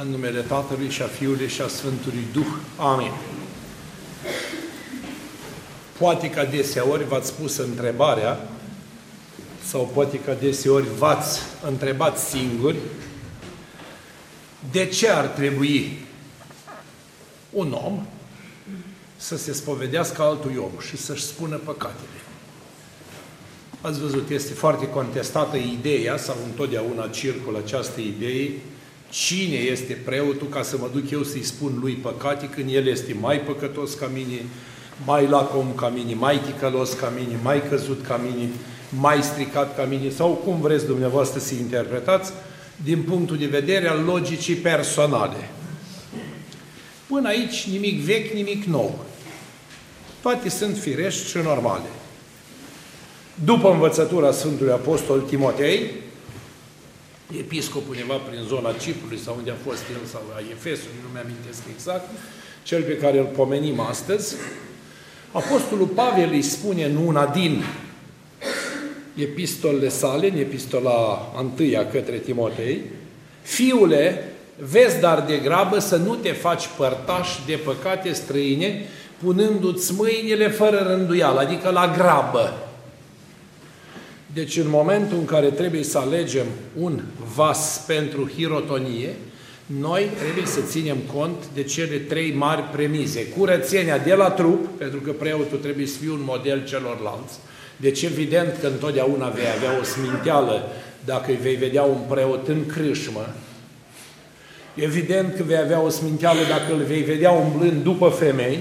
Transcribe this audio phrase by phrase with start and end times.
[0.00, 2.46] În numele Tatălui și a Fiului și a Sfântului Duh.
[2.76, 3.12] Amin.
[5.98, 8.48] Poate că deseori v-ați pus întrebarea,
[9.64, 12.76] sau poate că deseori v-ați întrebat singuri,
[14.70, 16.04] de ce ar trebui
[17.50, 18.06] un om
[19.16, 22.20] să se spovedească altui om și să-și spună păcatele.
[23.80, 28.50] Ați văzut, este foarte contestată ideea, sau întotdeauna circulă această idee,
[29.10, 33.16] cine este preotul ca să mă duc eu să-i spun lui păcate când el este
[33.20, 34.44] mai păcătos ca mine,
[35.04, 38.48] mai lacom ca mine, mai ticălos ca mine, mai căzut ca mine,
[39.00, 42.32] mai stricat ca mine, sau cum vreți dumneavoastră să interpretați,
[42.84, 45.50] din punctul de vedere al logicii personale.
[47.06, 49.04] Până aici nimic vechi, nimic nou.
[50.22, 51.88] Toate sunt firești și normale.
[53.44, 55.90] După învățătura Sfântului Apostol Timotei,
[57.38, 57.94] episcopul.
[57.94, 62.08] Undeva prin zona Ciprului sau unde a fost el sau a Efesului, nu mi-amintesc exact,
[62.62, 64.34] cel pe care îl pomenim astăzi,
[65.32, 67.64] Apostolul Pavel îi spune în una din
[69.14, 72.80] epistolele sale, în epistola întâia către Timotei,
[73.42, 78.86] Fiule, vezi dar de grabă să nu te faci părtaș de păcate străine,
[79.22, 82.65] punându-ți mâinile fără rânduială, adică la grabă.
[84.36, 86.46] Deci în momentul în care trebuie să alegem
[86.78, 87.00] un
[87.34, 89.14] vas pentru hirotonie,
[89.66, 93.26] noi trebuie să ținem cont de cele trei mari premize.
[93.26, 97.38] Curățenia de la trup, pentru că preotul trebuie să fie un model celorlalți.
[97.76, 100.72] Deci evident că întotdeauna vei avea o sminteală
[101.04, 103.34] dacă îi vei vedea un preot în crâșmă.
[104.74, 108.58] Evident că vei avea o sminteală dacă îl vei vedea umblând după femei.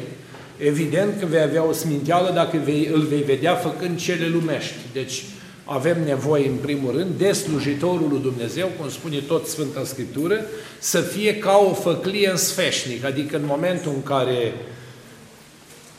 [0.57, 4.75] Evident că vei avea o sminteală dacă vei, îl vei vedea făcând cele lumești.
[4.93, 5.23] Deci
[5.65, 10.45] avem nevoie, în primul rând, de slujitorul lui Dumnezeu, cum spune tot Sfânta Scriptură,
[10.79, 14.53] să fie ca o făclie în sfeșnic, adică în momentul în care,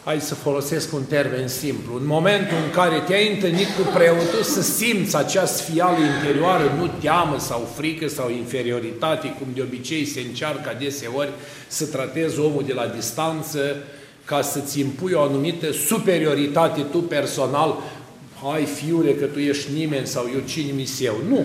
[0.05, 4.63] hai să folosesc un termen simplu, în momentul în care te-ai întâlnit cu preotul, să
[4.63, 10.71] simți acea sfială interioară, nu teamă sau frică sau inferioritate, cum de obicei se încearcă
[10.75, 11.31] adeseori
[11.67, 13.77] să tratezi omul de la distanță,
[14.27, 17.77] ca să-ți impui o anumită superioritate tu personal,
[18.43, 21.17] hai fiule că tu ești nimeni sau eu cine mi eu.
[21.29, 21.45] Nu.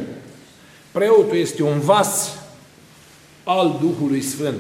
[0.92, 2.38] Preotul este un vas
[3.44, 4.60] al Duhului Sfânt,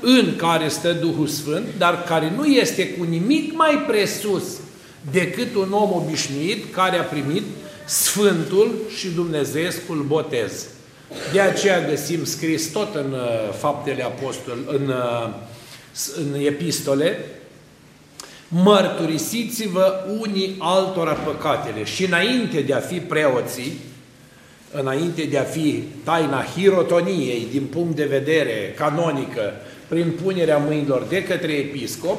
[0.00, 4.42] în care stă Duhul Sfânt, dar care nu este cu nimic mai presus
[5.10, 7.42] decât un om obișnuit care a primit
[7.84, 10.66] Sfântul și Dumnezeescul botez.
[11.32, 15.28] De aceea găsim scris tot în uh, Faptele Apostol, în, uh,
[16.16, 17.24] în epistole,
[18.50, 21.84] mărturisiți-vă unii altora păcatele.
[21.84, 23.72] Și înainte de a fi preoții,
[24.72, 29.52] înainte de a fi taina hirotoniei din punct de vedere canonică,
[29.88, 32.18] prin punerea mâinilor de către episcop,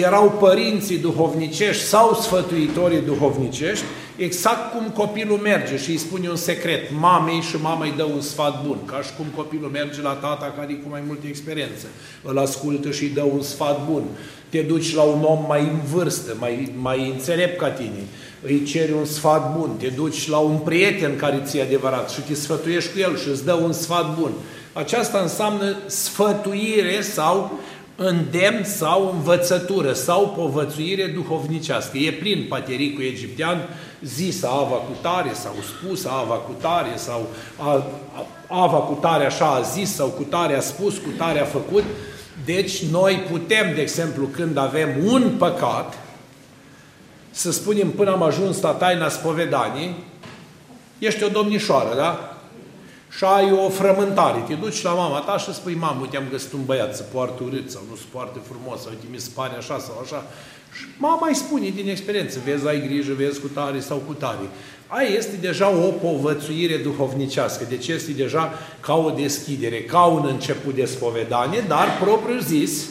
[0.00, 3.84] erau părinții duhovnicești sau sfătuitorii duhovnicești,
[4.16, 8.20] exact cum copilul merge și îi spune un secret mamei și mama îi dă un
[8.20, 11.86] sfat bun, ca și cum copilul merge la tata care e cu mai multă experiență,
[12.22, 14.02] îl ascultă și îi dă un sfat bun.
[14.48, 18.06] Te duci la un om mai în vârstă, mai, mai înțelept ca tine,
[18.42, 22.34] îi ceri un sfat bun, te duci la un prieten care ți-e adevărat și te
[22.34, 24.30] sfătuiești cu el și îți dă un sfat bun.
[24.72, 27.58] Aceasta înseamnă sfătuire sau
[27.96, 31.98] îndemn sau învățătură sau povățuire duhovnicească.
[31.98, 33.68] E plin patericul egiptean
[34.04, 37.86] zis ava cu tare sau spus ava cu tare sau a,
[38.48, 41.84] ava cu tare așa a zis sau cu tare a spus, cu tare a făcut.
[42.44, 45.98] Deci noi putem, de exemplu, când avem un păcat,
[47.30, 50.04] să spunem până am ajuns la taina spovedanii,
[50.98, 52.31] ești o domnișoară, da?
[53.16, 54.44] Și ai o frământare.
[54.48, 57.42] Te duci la mama ta și spui, mamă, uite, am găsit un băiat să poartă
[57.42, 60.26] urât sau nu se poartă frumos, sau uite, mi se pare așa sau așa.
[60.76, 64.48] Și mama îi spune din experiență, vezi, ai grijă, vezi cu tare sau cu tare.
[64.86, 70.74] Aia este deja o povățuire duhovnicească, deci este deja ca o deschidere, ca un început
[70.74, 72.88] de spovedanie, dar propriu zis,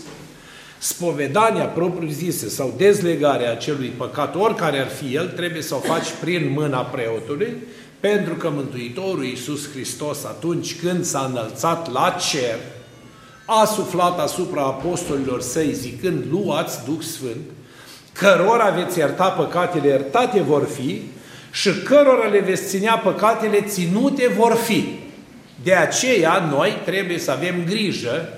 [0.78, 6.08] spovedania propriu zisă sau dezlegarea acelui păcat, oricare ar fi el, trebuie să o faci
[6.22, 7.54] prin mâna preotului,
[8.02, 12.60] pentru că Mântuitorul Iisus Hristos, atunci când s-a înălțat la cer,
[13.46, 17.46] a suflat asupra apostolilor săi zicând, luați Duh Sfânt,
[18.14, 21.02] cărora veți ierta păcatele, iertate vor fi,
[21.52, 25.00] și cărora le veți ținea păcatele, ținute vor fi.
[25.64, 28.30] De aceea, noi trebuie să avem grijă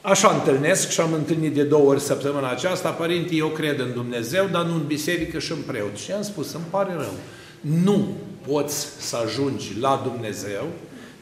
[0.00, 4.48] Așa întâlnesc și am întâlnit de două ori săptămâna aceasta, părinte, eu cred în Dumnezeu,
[4.52, 5.96] dar nu în biserică și în preot.
[5.96, 7.12] Și am spus, îmi pare rău.
[7.60, 8.08] Nu
[8.46, 10.66] poți să ajungi la Dumnezeu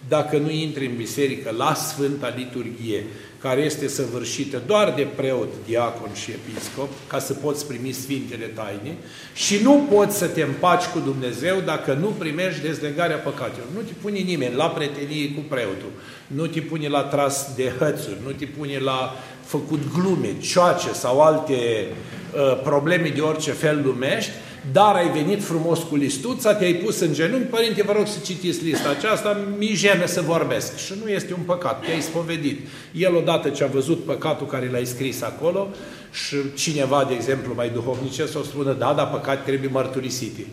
[0.09, 3.05] dacă nu intri în biserică la Sfânta Liturghie,
[3.41, 8.97] care este săvârșită doar de preot, diacon și episcop, ca să poți primi Sfintele Taine,
[9.35, 13.67] și nu poți să te împaci cu Dumnezeu dacă nu primești dezlegarea păcatelor.
[13.75, 15.91] Nu te pune nimeni la pretenie cu preotul,
[16.27, 21.21] nu te pune la tras de hățuri, nu te pune la făcut glume, cioace sau
[21.21, 24.31] alte uh, probleme de orice fel lumești,
[24.73, 28.65] dar ai venit frumos cu listuța, te-ai pus în genunchi, părinte, vă rog să citiți
[28.65, 30.79] lista aceasta, mi jenă să vorbesc.
[30.79, 32.61] Și nu este un păcat, te-ai spovedit.
[32.93, 35.69] El odată ce a văzut păcatul care l-ai scris acolo
[36.13, 40.47] și cineva, de exemplu, mai duhovnice, să o spună, da, dar păcat trebuie mărturisite.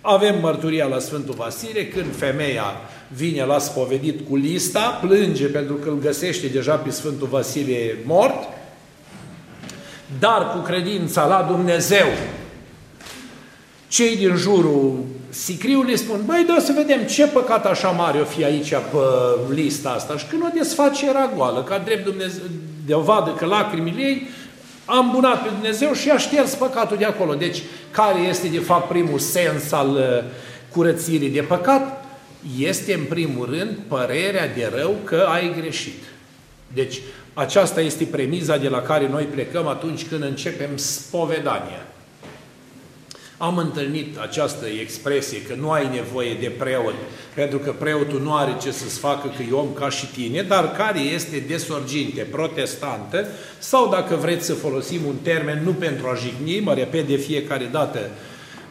[0.00, 2.64] Avem mărturia la Sfântul Vasile, când femeia
[3.08, 8.48] vine la spovedit cu lista, plânge pentru că îl găsește deja pe Sfântul Vasile mort,
[10.18, 12.06] dar cu credința la Dumnezeu
[13.88, 18.44] cei din jurul sicriului spun, băi, da să vedem ce păcat așa mare o fi
[18.44, 20.16] aici pe lista asta.
[20.16, 22.42] Și când o desface era goală, ca drept Dumnezeu,
[22.86, 24.28] de o vadă că lacrimile ei
[24.84, 27.34] a îmbunat pe Dumnezeu și a șters păcatul de acolo.
[27.34, 30.30] Deci, care este de fapt primul sens al uh,
[30.72, 32.04] curățirii de păcat?
[32.58, 36.02] Este în primul rând părerea de rău că ai greșit.
[36.74, 37.00] Deci,
[37.34, 41.86] aceasta este premiza de la care noi plecăm atunci când începem spovedania.
[43.38, 46.94] Am întâlnit această expresie că nu ai nevoie de preot,
[47.34, 50.72] pentru că preotul nu are ce să-ți facă că e om ca și tine, dar
[50.72, 53.26] care este de sorginte protestantă,
[53.58, 57.68] sau dacă vreți să folosim un termen nu pentru a jigni, mă repet de fiecare
[57.72, 57.98] dată,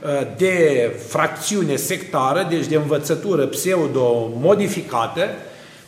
[0.05, 5.29] ă, de fracțiune sectară, deci de învățătură pseudo-modificată,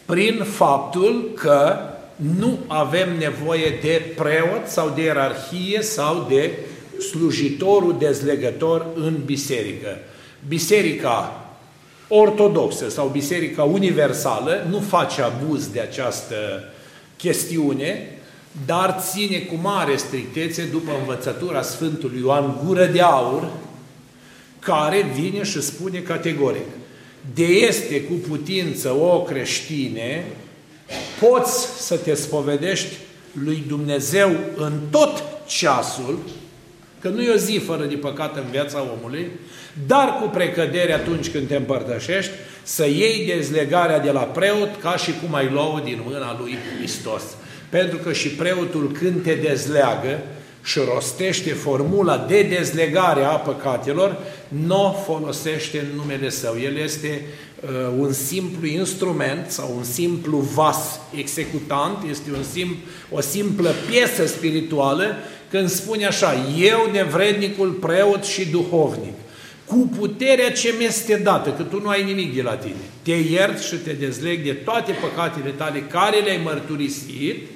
[0.05, 1.77] prin faptul că
[2.15, 6.51] nu avem nevoie de preot sau de ierarhie sau de
[6.99, 9.97] slujitorul dezlegător în biserică.
[10.47, 11.43] Biserica
[12.07, 16.35] ortodoxă sau biserica universală nu face abuz de această
[17.17, 18.19] chestiune,
[18.65, 23.49] dar ține cu mare strictețe după învățătura Sfântului Ioan Gură de Aur,
[24.59, 26.67] care vine și spune categoric,
[27.33, 30.25] de este cu putință o creștine,
[31.19, 32.95] poți să te spovedești
[33.43, 36.19] lui Dumnezeu în tot ceasul,
[37.01, 39.31] Că nu e o zi fără de păcat în viața omului,
[39.87, 42.31] dar cu precădere atunci când te împărtășești,
[42.63, 47.23] să iei dezlegarea de la preot ca și cum ai lua din mâna lui Hristos.
[47.69, 50.19] Pentru că și preotul când te dezleagă
[50.63, 54.17] și rostește formula de dezlegare a păcatelor,
[54.47, 56.55] nu o folosește în numele său.
[56.63, 57.21] El este
[57.61, 62.75] uh, un simplu instrument sau un simplu vas executant, este un sim,
[63.11, 65.15] o simplă piesă spirituală
[65.49, 69.13] când spune așa, eu nevrednicul preot și duhovnic,
[69.65, 73.59] cu puterea ce mi-este dată, că tu nu ai nimic de la tine, te iert
[73.59, 77.47] și te dezleg de toate păcatele tale care le-ai mărturisit,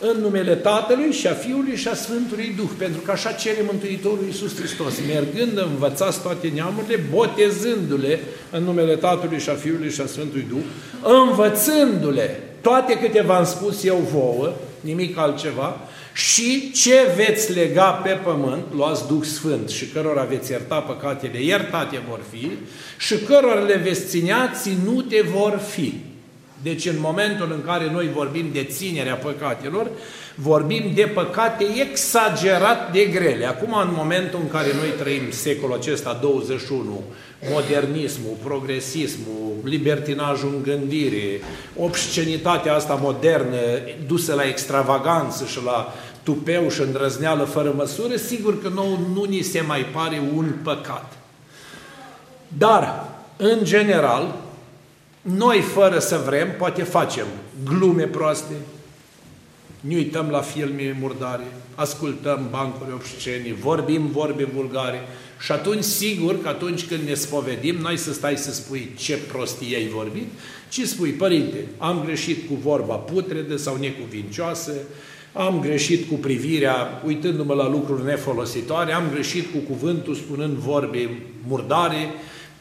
[0.00, 4.24] în numele Tatălui și a Fiului și a Sfântului Duh, pentru că așa cere Mântuitorul
[4.26, 8.20] Iisus Hristos, mergând învățați toate neamurile, botezându-le
[8.50, 10.64] în numele Tatălui și a Fiului și a Sfântului Duh,
[11.02, 15.80] învățându-le toate câte v-am spus eu vouă, nimic altceva,
[16.14, 22.02] și ce veți lega pe pământ, luați Duh Sfânt și cărora veți ierta păcatele, iertate
[22.08, 22.50] vor fi,
[22.98, 25.94] și cărora le veți ținea, ținute vor fi.
[26.62, 29.90] Deci în momentul în care noi vorbim de ținerea păcatelor,
[30.34, 33.46] vorbim de păcate exagerat de grele.
[33.46, 37.02] Acum, în momentul în care noi trăim secolul acesta 21,
[37.50, 41.40] modernismul, progresismul, libertinajul în gândire,
[41.76, 43.56] obscenitatea asta modernă
[44.06, 49.40] dusă la extravaganță și la tupeu și îndrăzneală fără măsură, sigur că nou nu ni
[49.40, 51.12] se mai pare un păcat.
[52.48, 53.04] Dar,
[53.36, 54.34] în general,
[55.22, 57.26] noi, fără să vrem, poate facem
[57.64, 58.52] glume proaste,
[59.88, 65.00] ne uităm la filme murdare, ascultăm bancuri obscene, vorbim vorbe vulgare.
[65.40, 69.76] Și atunci, sigur că atunci când ne spovedim, noi să stai să spui ce prostie
[69.76, 70.26] ai vorbit,
[70.68, 74.72] ci spui, părinte, am greșit cu vorba putredă sau necuvincioasă,
[75.32, 81.10] am greșit cu privirea, uitându-mă la lucruri nefolositoare, am greșit cu cuvântul spunând vorbe
[81.46, 82.08] murdare,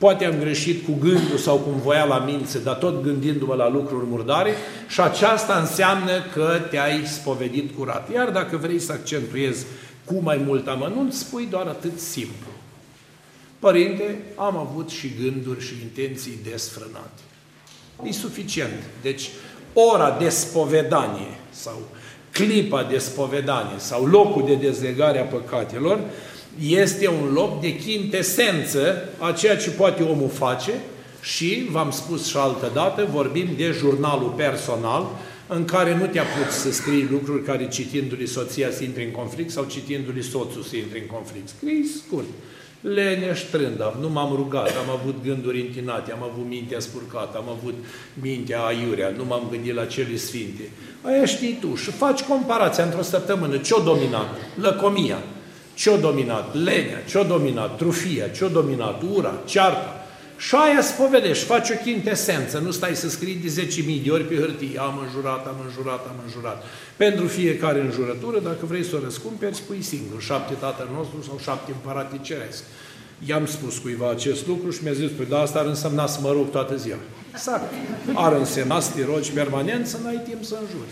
[0.04, 4.06] Poate am greșit cu gândul sau cum voia la mință, dar tot gândindu-mă la lucruri
[4.06, 4.54] murdare
[4.88, 8.14] și aceasta înseamnă că te-ai spovedit curat.
[8.14, 9.66] Iar dacă vrei să accentuezi
[10.06, 12.48] cu mai mult amănunt, spui doar atât simplu.
[13.60, 17.22] Părinte, am avut și gânduri și intenții desfrânate.
[18.04, 18.84] E suficient.
[19.02, 19.30] Deci,
[19.74, 21.82] ora de spovedanie sau
[22.32, 26.00] clipa de spovedanie sau locul de dezlegare a păcatelor
[26.60, 30.72] este un loc de chintesență a ceea ce poate omul face
[31.22, 35.08] Și, v-am spus și altă dată, vorbim de jurnalul personal,
[35.48, 39.52] în care nu te putut să scrii lucruri care citindu-li soția să intre în conflict
[39.52, 41.48] sau citindu-li soțul să intre în conflict.
[41.48, 42.26] Scrii scurt.
[42.82, 47.74] Leneș trândam, nu m-am rugat, am avut gânduri întinate, am avut mintea spurcată, am avut
[48.22, 50.70] mintea aiurea, nu m-am gândit la cele sfinte.
[51.02, 53.58] Aia știi tu și faci comparația într-o săptămână.
[53.58, 54.28] Ce-o dominat?
[54.62, 55.18] Lăcomia.
[55.74, 56.56] Ce-o dominat?
[56.56, 57.04] Lenea.
[57.08, 57.78] Ce-o dominat?
[57.78, 58.28] Trufia.
[58.28, 59.02] Ce-o dominat?
[59.16, 59.34] Ura.
[59.46, 60.04] Cearta.
[60.38, 64.36] Și aia spovedești, faci o chintesență, nu stai să scrii de 10.000 de ori pe
[64.36, 66.64] hârtie, am înjurat, am înjurat, am înjurat.
[66.98, 71.72] Pentru fiecare înjurătură, dacă vrei să o răscumperi, spui singur, șapte Tatăl nostru sau șapte
[71.72, 72.64] împărate ceresc.
[73.26, 76.32] I-am spus cuiva acest lucru și mi-a zis, păi da, asta ar însemna să mă
[76.32, 76.98] rog toată ziua.
[77.34, 77.74] Exact.
[78.14, 80.92] Ar însemna să te rogi permanent, să n-ai timp să înjuri.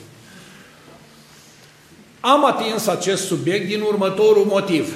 [2.22, 4.94] Am atins acest subiect din următorul motiv.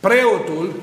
[0.00, 0.74] Preotul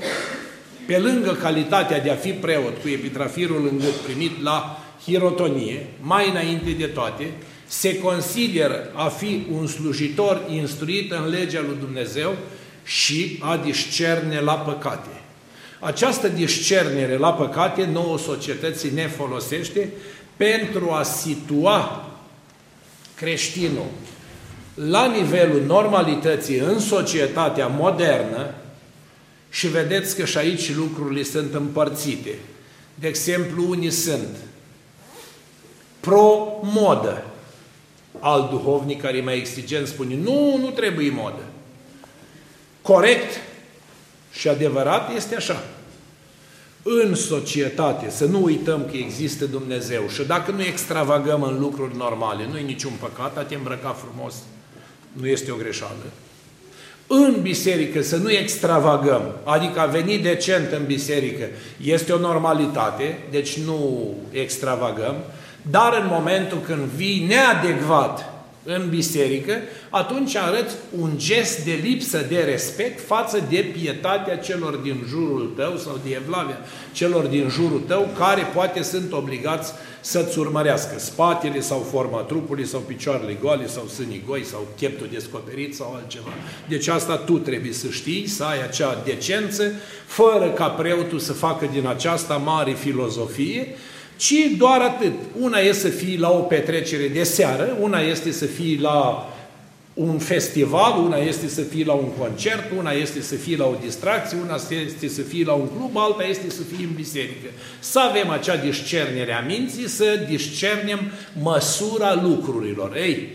[0.87, 6.29] pe lângă calitatea de a fi preot cu epitrafirul în gât primit la hirotonie, mai
[6.29, 7.33] înainte de toate,
[7.67, 12.35] se consideră a fi un slujitor instruit în legea lui Dumnezeu
[12.83, 15.21] și a discerne la păcate.
[15.79, 19.91] Această discernere la păcate nouă societății ne folosește
[20.37, 22.09] pentru a situa
[23.15, 23.85] creștinul
[24.75, 28.53] la nivelul normalității în societatea modernă,
[29.55, 32.35] și vedeți că și aici lucrurile sunt împărțite.
[32.95, 34.35] De exemplu, unii sunt
[35.99, 37.23] pro-modă.
[38.19, 41.43] Alt duhovnic care e mai exigent spune, nu, nu trebuie modă.
[42.81, 43.39] Corect
[44.31, 45.63] și adevărat este așa.
[46.83, 52.47] În societate, să nu uităm că există Dumnezeu și dacă nu extravagăm în lucruri normale,
[52.51, 54.35] nu e niciun păcat, a te îmbrăca frumos,
[55.19, 55.95] nu este o greșeală.
[57.07, 61.45] În biserică, să nu extravagăm, adică a venit decent în biserică,
[61.81, 65.15] este o normalitate, deci nu extravagăm,
[65.61, 68.34] dar în momentul când vii neadecvat
[68.67, 69.53] în biserică,
[69.89, 75.77] atunci arăți un gest de lipsă de respect față de pietatea celor din jurul tău
[75.77, 76.57] sau de evlavia
[76.93, 82.79] celor din jurul tău, care poate sunt obligați să-ți urmărească spatele sau forma trupului sau
[82.79, 86.29] picioarele goale sau sânii goi sau cheptul descoperit sau altceva.
[86.67, 89.71] Deci asta tu trebuie să știi, să ai acea decență,
[90.05, 93.75] fără ca preotul să facă din aceasta mare filozofie,
[94.15, 95.13] ci doar atât.
[95.39, 99.29] Una este să fii la o petrecere de seară, una este să fii la
[99.93, 103.75] un festival, una este să fii la un concert, una este să fii la o
[103.83, 107.47] distracție, una este să fii la un club, alta este să fii în biserică.
[107.79, 110.99] Să avem acea discernere a minții, să discernem
[111.41, 112.95] măsura lucrurilor.
[112.95, 113.29] Ei,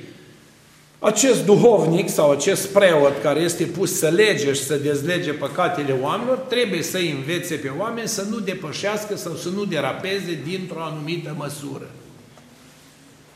[1.03, 6.37] acest duhovnic sau acest preot care este pus să lege și să dezlege păcatele oamenilor,
[6.37, 11.91] trebuie să învețe pe oameni să nu depășească sau să nu derapeze dintr-o anumită măsură.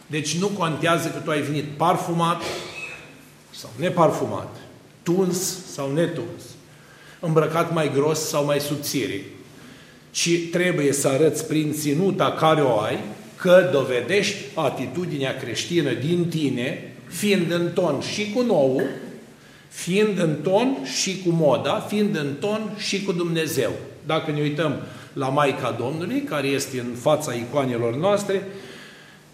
[0.06, 2.42] Deci nu contează că tu ai venit parfumat
[3.50, 4.56] sau neparfumat,
[5.02, 6.42] tuns sau netuns,
[7.21, 9.25] îmbrăcat mai gros sau mai subțire,
[10.11, 12.99] ci trebuie să arăți prin ținuta care o ai
[13.37, 18.83] că dovedești atitudinea creștină din tine fiind în ton și cu nou,
[19.68, 23.73] fiind în ton și cu moda, fiind în ton și cu Dumnezeu.
[24.06, 24.76] Dacă ne uităm
[25.12, 28.47] la Maica Domnului, care este în fața icoanelor noastre,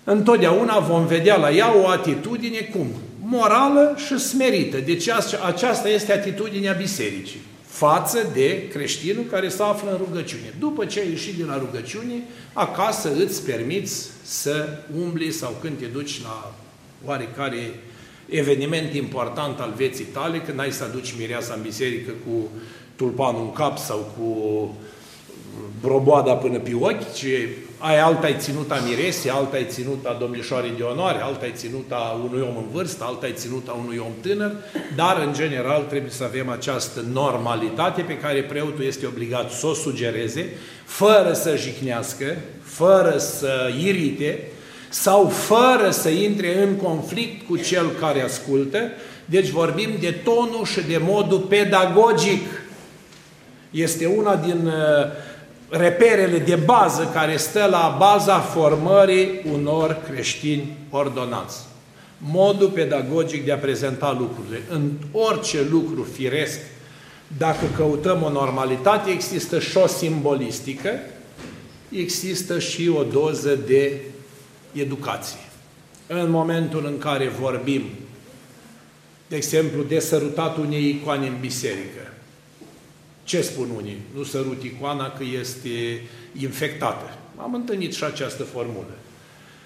[0.05, 2.87] întotdeauna vom vedea la ea o atitudine cum?
[3.23, 4.79] Morală și smerită.
[4.79, 5.09] Deci
[5.47, 10.55] aceasta este atitudinea bisericii față de creștinul care se află în rugăciune.
[10.59, 12.15] După ce ai ieșit din la rugăciune,
[12.53, 14.69] acasă îți permiți să
[15.01, 16.55] umbli sau când te duci la
[17.05, 17.81] oarecare
[18.29, 22.49] eveniment important al vieții tale, când ai să aduci mireasa în biserică cu
[22.97, 24.29] tulpanul în cap sau cu
[25.81, 27.27] broboada până pe ochi, ci
[27.79, 31.53] ai alta ai ținut a mirese, alta ai ținut a domnișoarei de onoare, alta ai
[31.55, 34.53] ținut a unui om în vârstă, alta ai ținut a unui om tânăr,
[34.97, 39.75] dar în general trebuie să avem această normalitate pe care preotul este obligat să o
[39.75, 40.49] sugereze,
[40.85, 44.51] fără să jicnească, fără să irite,
[44.93, 48.79] sau fără să intre în conflict cu cel care ascultă,
[49.25, 52.47] deci vorbim de tonul și de modul pedagogic.
[53.71, 54.73] Este una din uh,
[55.69, 61.59] reperele de bază care stă la baza formării unor creștini ordonați.
[62.19, 64.63] Modul pedagogic de a prezenta lucrurile.
[64.71, 66.59] În orice lucru firesc,
[67.37, 70.91] dacă căutăm o normalitate, există și o simbolistică,
[71.89, 74.01] există și o doză de
[74.73, 75.41] educație.
[76.07, 77.83] În momentul în care vorbim,
[79.29, 82.11] de exemplu, de sărutatul unei icoane în biserică,
[83.31, 84.01] Ce spun unii?
[84.15, 86.03] Nu sărut icoana că este
[86.39, 87.19] infectată.
[87.37, 88.95] Am întâlnit și această formulă.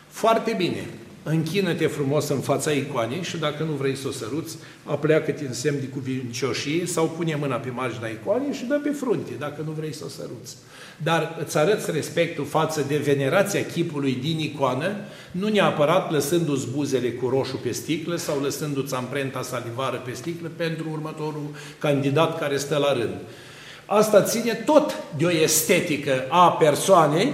[0.08, 0.86] Foarte bine.
[1.26, 5.80] Închină-te frumos în fața icoanei și dacă nu vrei să o săruți, apleacă-te în semn
[5.80, 9.94] de cuvincioșie sau pune mâna pe marginea icoanei și dă pe frunte, dacă nu vrei
[9.94, 10.56] să o săruți.
[11.02, 14.94] Dar îți arăți respectul față de venerația chipului din icoană,
[15.30, 20.86] nu neapărat lăsându-ți buzele cu roșu pe sticlă sau lăsându-ți amprenta salivară pe sticlă pentru
[20.92, 23.14] următorul candidat care stă la rând.
[23.86, 27.32] Asta ține tot de o estetică a persoanei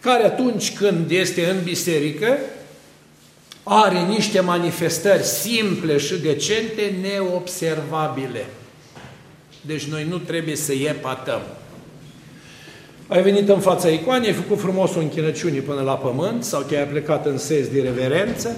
[0.00, 2.38] care atunci când este în biserică
[3.62, 8.46] are niște manifestări simple și decente, neobservabile.
[9.60, 11.40] Deci noi nu trebuie să epatăm.
[13.08, 16.86] Ai venit în fața icoanei, ai făcut frumos o închinăciune până la pământ sau te-ai
[16.86, 18.56] plecat în sens de reverență,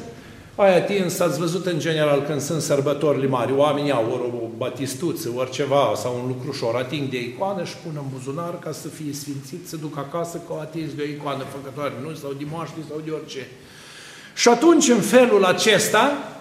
[0.57, 5.33] ai atins, ați văzut în general când sunt sărbători mari, oamenii au ori o batistuță,
[5.37, 9.13] ori ceva, sau un lucrușor, ating de icoană și pun în buzunar ca să fie
[9.13, 12.79] sfințit, să duc acasă că au atins de o icoană făcătoare, nu, sau de moaște,
[12.89, 13.47] sau de orice.
[14.35, 16.35] Și atunci, în felul acesta,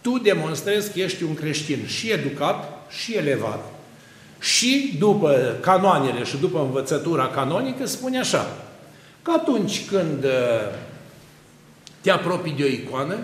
[0.00, 3.64] tu demonstrezi că ești un creștin și educat, și elevat,
[4.40, 8.56] și după canoanele și după învățătura canonică spune așa,
[9.22, 10.30] că atunci când uh,
[12.00, 13.18] te apropii de o icoană,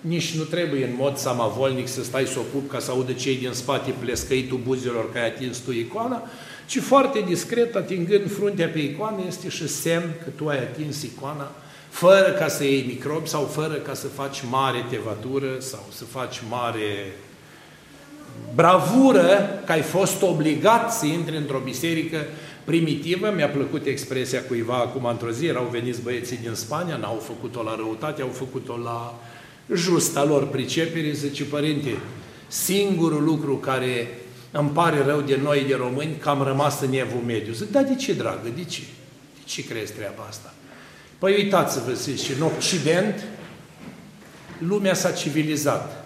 [0.00, 3.36] nici nu trebuie în mod samavolnic să stai să o pup ca să audă cei
[3.36, 6.22] din spate plescăitul buzelor că ai atins tu icoana,
[6.66, 11.50] ci foarte discret, atingând fruntea pe icoană, este și semn că tu ai atins icoana,
[11.94, 16.42] fără ca să iei microbi sau fără ca să faci mare tevatură sau să faci
[16.48, 17.12] mare
[18.54, 22.24] bravură că ai fost obligat să intri într-o biserică
[22.64, 23.32] primitivă.
[23.36, 27.76] Mi-a plăcut expresia cuiva acum într-o zi, erau veniți băieții din Spania, n-au făcut-o la
[27.76, 29.20] răutate, au făcut-o la
[29.74, 31.96] justa lor pricepere, zice, părinte,
[32.46, 34.18] singurul lucru care
[34.50, 37.52] îmi pare rău de noi, de români, că am rămas în evul mediu.
[37.52, 38.82] Zic, da, de ce, dragă, de ce?
[39.34, 40.54] De ce crezi treaba asta?
[41.18, 43.24] Păi uitați-vă, zice, în Occident,
[44.58, 46.04] lumea s-a civilizat.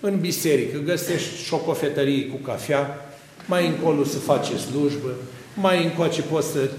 [0.00, 3.14] În biserică găsești și o cofetărie cu cafea,
[3.46, 5.14] mai încolo să face slujbă,
[5.54, 6.70] mai încoace poți să,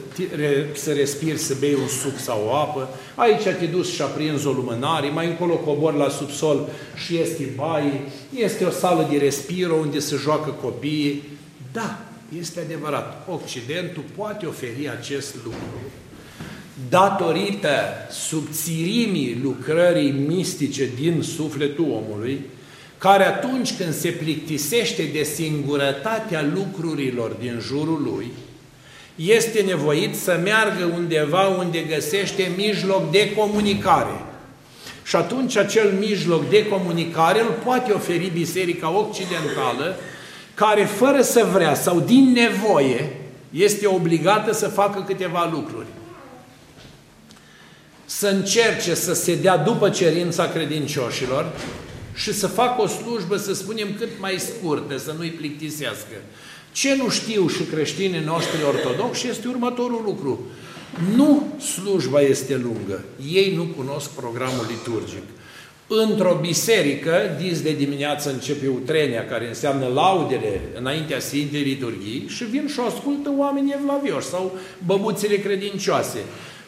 [0.73, 4.51] să respiri, să bei un suc sau o apă, aici te duci și aprinzi o
[4.51, 6.69] lumânare, mai încolo cobor la subsol
[7.05, 8.01] și este baie,
[8.35, 11.23] este o sală de respiro unde se joacă copiii.
[11.71, 11.99] Da,
[12.39, 15.59] este adevărat, Occidentul poate oferi acest lucru
[16.89, 17.69] datorită
[18.11, 22.41] subțirimii lucrării mistice din sufletul omului,
[22.97, 28.31] care atunci când se plictisește de singurătatea lucrurilor din jurul lui,
[29.15, 34.21] este nevoit să meargă undeva unde găsește mijloc de comunicare.
[35.03, 39.95] Și atunci acel mijloc de comunicare îl poate oferi Biserica Occidentală,
[40.53, 43.09] care fără să vrea sau din nevoie
[43.49, 45.87] este obligată să facă câteva lucruri.
[48.05, 51.51] Să încerce să se dea după cerința credincioșilor,
[52.15, 56.15] și să facă o slujbă, să spunem, cât mai scurtă, să nu-i plictisească.
[56.71, 60.39] Ce nu știu și creștinii noștri ortodoxi este următorul lucru.
[61.15, 63.03] Nu slujba este lungă.
[63.31, 65.23] Ei nu cunosc programul liturgic.
[65.87, 72.67] Într-o biserică, dis de dimineață începe utrenia, care înseamnă laudele înaintea Sfintei Liturghii și vin
[72.67, 76.19] și o ascultă oamenii evlavioși sau băbuțele credincioase.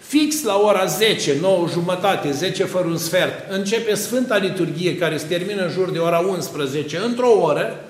[0.07, 5.25] Fix la ora 10, 9 jumătate, 10 fără un sfert, începe Sfânta Liturghie care se
[5.25, 7.85] termină în jur de ora 11, într-o oră,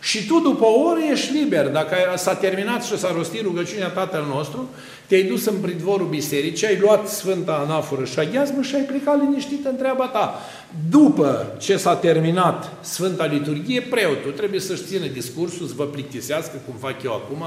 [0.00, 1.66] și tu după o oră ești liber.
[1.66, 4.68] Dacă s-a terminat și s-a rostit rugăciunea Tatăl nostru,
[5.10, 9.64] te-ai dus în pridvorul bisericii, ai luat Sfânta Anaforă și aghiazmă și ai plecat liniștit
[9.64, 10.40] în treaba ta.
[10.90, 16.74] După ce s-a terminat Sfânta Liturghie, preotul trebuie să-și țină discursul, să vă plictisească, cum
[16.78, 17.42] fac eu acum,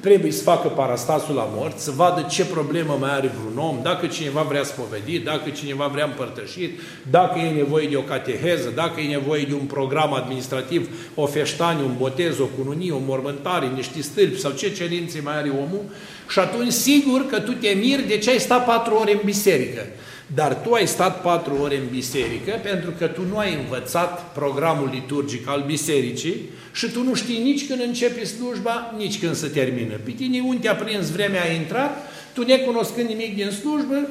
[0.00, 4.06] trebuie să facă parastasul la mort, să vadă ce problemă mai are vreun om, dacă
[4.06, 9.08] cineva vrea spovedit, dacă cineva vrea împărtășit, dacă e nevoie de o cateheză, dacă e
[9.08, 14.40] nevoie de un program administrativ, o feștanie, un botez, o cununie, o mormântare, niște stâlpi
[14.40, 15.84] sau ce cerințe mai are omul,
[16.28, 19.86] și atunci sigur că tu te miri de ce ai stat patru ore în biserică.
[20.34, 24.90] Dar tu ai stat patru ore în biserică pentru că tu nu ai învățat programul
[24.92, 26.36] liturgic al bisericii
[26.72, 29.94] și tu nu știi nici când începe slujba, nici când se termină.
[30.04, 31.96] Pe tine unde te-a prins vremea a intrat,
[32.32, 34.08] tu necunoscând nimic din slujbă,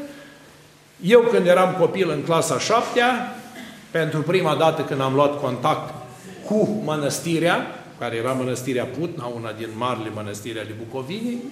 [1.01, 3.35] eu când eram copil în clasa șaptea,
[3.91, 5.93] pentru prima dată când am luat contact
[6.45, 11.43] cu mănăstirea, care era mănăstirea Putna, una din marile mănăstiri ale Bucovinii,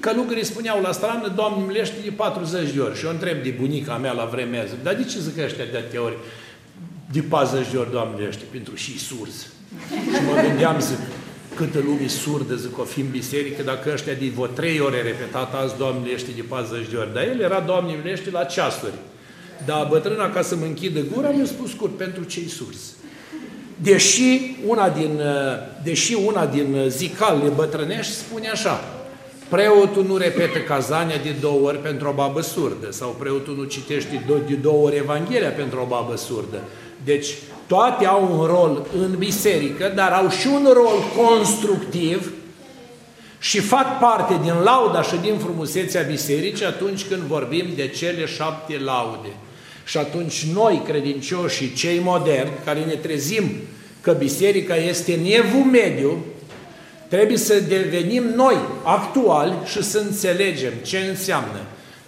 [0.00, 2.98] Călugării spuneau la strană, Doamne, milește de 40 de ori.
[2.98, 5.76] Și eu întreb de bunica mea la vremea zic, dar de ce zic ăștia de
[5.76, 6.16] atâtea ori
[7.12, 8.42] de 40 de ori, Doamne, milește?
[8.50, 9.46] Pentru și surzi.
[9.88, 10.98] Și mă gândeam, zic,
[11.54, 15.54] câtă lume surdă, zic, o fi în biserică, dacă ăștia de vreo trei ore repetat
[15.54, 17.14] azi, Doamne, ești de 40 de ori.
[17.14, 18.98] Dar el era, Doamne, ești la ceasuri.
[19.66, 22.90] Dar bătrâna, ca să mă închidă gura, mi-a spus scurt, pentru cei surzi.
[23.76, 25.20] Deși una din,
[25.82, 28.99] deși una din zicalele bătrânești spune așa,
[29.50, 34.24] Preotul nu repetă cazania de două ori pentru o babă surdă sau preotul nu citește
[34.46, 36.62] de două ori Evanghelia pentru o babă surdă.
[37.04, 37.26] Deci
[37.66, 42.32] toate au un rol în biserică, dar au și un rol constructiv
[43.38, 48.78] și fac parte din lauda și din frumusețea bisericii atunci când vorbim de cele șapte
[48.84, 49.28] laude.
[49.84, 53.44] Și atunci noi, credincioșii, cei moderni, care ne trezim
[54.00, 56.24] că biserica este în evul mediu,
[57.10, 61.60] Trebuie să devenim noi actuali și să înțelegem ce înseamnă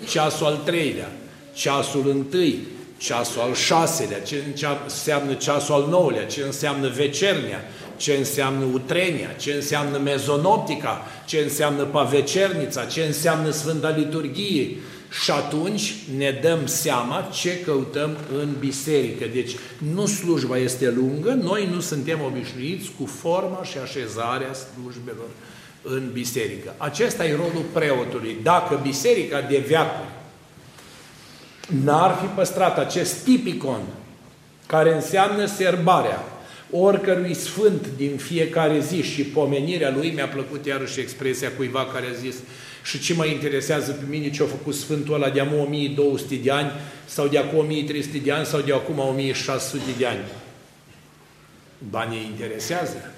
[0.08, 1.12] ceasul al treilea,
[1.52, 2.58] ceasul întâi,
[2.96, 4.42] ceasul al șaselea, ce
[4.84, 7.60] înseamnă ceasul al nouălea, ce înseamnă vecernia,
[7.96, 14.76] ce înseamnă utrenia, ce înseamnă mezonoptica, ce înseamnă pavecernița, ce înseamnă Sfânta Liturghie,
[15.20, 19.24] și atunci ne dăm seama ce căutăm în biserică.
[19.32, 19.56] Deci
[19.94, 25.28] nu slujba este lungă, noi nu suntem obișnuiți cu forma și așezarea slujbelor
[25.82, 26.74] în biserică.
[26.76, 28.36] Acesta e rolul preotului.
[28.42, 30.08] Dacă biserica de veacuri
[31.84, 33.80] n-ar fi păstrat acest tipicon
[34.66, 36.24] care înseamnă serbarea
[36.70, 42.18] oricărui sfânt din fiecare zi și pomenirea lui, mi-a plăcut iarăși expresia cuiva care a
[42.20, 42.34] zis
[42.82, 46.50] și ce mă interesează pe mine ce a făcut Sfântul ăla de acum 1200 de
[46.50, 46.70] ani
[47.04, 50.24] sau de acum 1300 de ani sau de acum 1600 de ani.
[51.90, 53.12] Banii interesează.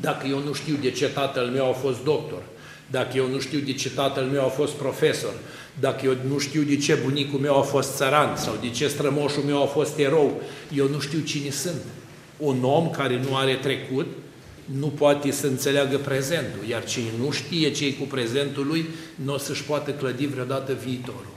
[0.00, 2.42] Dacă eu nu știu de ce tatăl meu a fost doctor,
[2.90, 5.32] dacă eu nu știu de ce tatăl meu a fost profesor,
[5.80, 9.42] dacă eu nu știu de ce bunicul meu a fost țăran sau de ce strămoșul
[9.42, 10.42] meu a fost erou,
[10.74, 11.82] eu nu știu cine sunt.
[12.36, 14.06] Un om care nu are trecut,
[14.74, 19.38] nu poate să înțeleagă prezentul, iar cine nu știe ce cu prezentul lui, nu o
[19.38, 21.36] să-și poată clădi vreodată viitorul.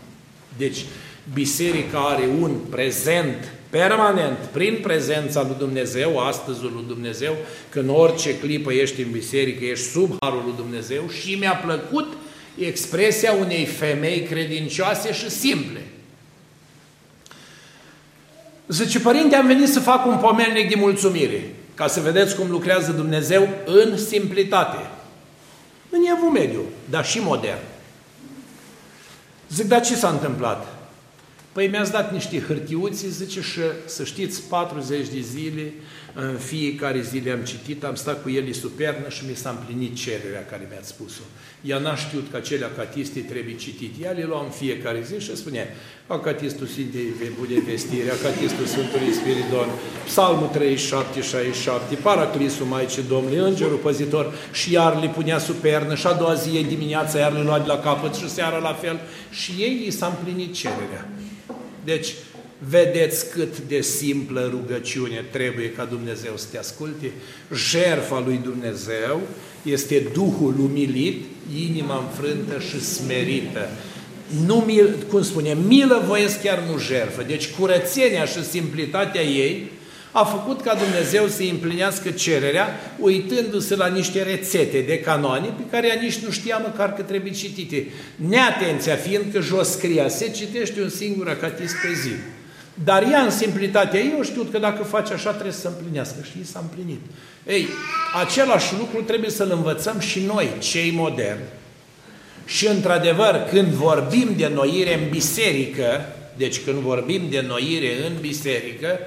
[0.57, 0.85] Deci,
[1.33, 7.35] biserica are un prezent permanent, prin prezența lui Dumnezeu, astăzi lui Dumnezeu,
[7.69, 12.13] că în orice clipă ești în biserică, ești sub harul lui Dumnezeu și mi-a plăcut
[12.57, 15.81] expresia unei femei credincioase și simple.
[18.67, 21.43] Zice, părinte, am venit să fac un pomelnic de mulțumire
[21.81, 24.89] ca să vedeți cum lucrează Dumnezeu în simplitate.
[25.89, 27.59] În evul mediu, dar și modern.
[29.49, 30.67] Zic, dar ce s-a întâmplat?
[31.51, 35.73] Păi mi-ați dat niște hârtiuți, zice, și să știți, 40 de zile,
[36.13, 39.95] în fiecare zi le-am citit, am stat cu ele sub pernă și mi s-a împlinit
[39.95, 41.23] cererea care mi-ați spus-o.
[41.61, 44.03] Ea n-a știut că acele acatiste trebuie citit.
[44.03, 45.67] Ea le lua în fiecare zi și spunea,
[46.07, 49.69] acatistul Sfintei Bude Vestire, acatistul Sfântului Spiridon,
[50.05, 56.07] Psalmul 37, 67, Paraclisul Maicii Domnului, Îngerul Păzitor și iar le punea sub pernă și
[56.07, 59.51] a doua zi dimineața iar le lua de la capăt și seara la fel și
[59.51, 61.09] ei i s-a împlinit cererea.
[61.83, 62.13] Deci,
[62.69, 67.11] vedeți cât de simplă rugăciune trebuie ca Dumnezeu să te asculte.
[67.55, 69.21] Jerfa lui Dumnezeu
[69.61, 71.23] este Duhul umilit,
[71.69, 73.69] inima înfrântă și smerită.
[74.45, 77.23] Nu, mil, cum spune, milă voiesc chiar nu jerfă.
[77.27, 79.71] Deci curățenia și simplitatea ei
[80.11, 85.87] a făcut ca Dumnezeu să împlinească cererea, uitându-se la niște rețete de canoane pe care
[85.87, 87.87] ea nici nu știa măcar că trebuie citite.
[88.15, 92.40] Neatenția fiind că jos scria, se citește un singur acatist pe zi.
[92.73, 96.39] Dar ea în simplitatea ei, eu știu că dacă face așa trebuie să împlinească și
[96.41, 97.01] i s-a împlinit.
[97.47, 97.67] Ei,
[98.21, 101.43] același lucru trebuie să-l învățăm și noi, cei moderni.
[102.45, 106.05] Și într-adevăr, când vorbim de noire în biserică,
[106.37, 108.99] deci când vorbim de noire în biserică,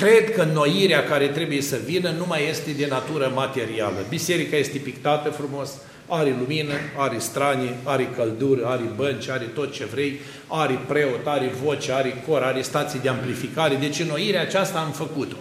[0.00, 4.04] Cred că noirea care trebuie să vină nu mai este de natură materială.
[4.08, 5.70] Biserica este pictată frumos,
[6.10, 11.50] are lumină, are stranie, are căldură, are bănci, are tot ce vrei, are preot, are
[11.62, 13.74] voce, are cor, are stații de amplificare.
[13.74, 15.36] Deci noirea aceasta am făcut-o.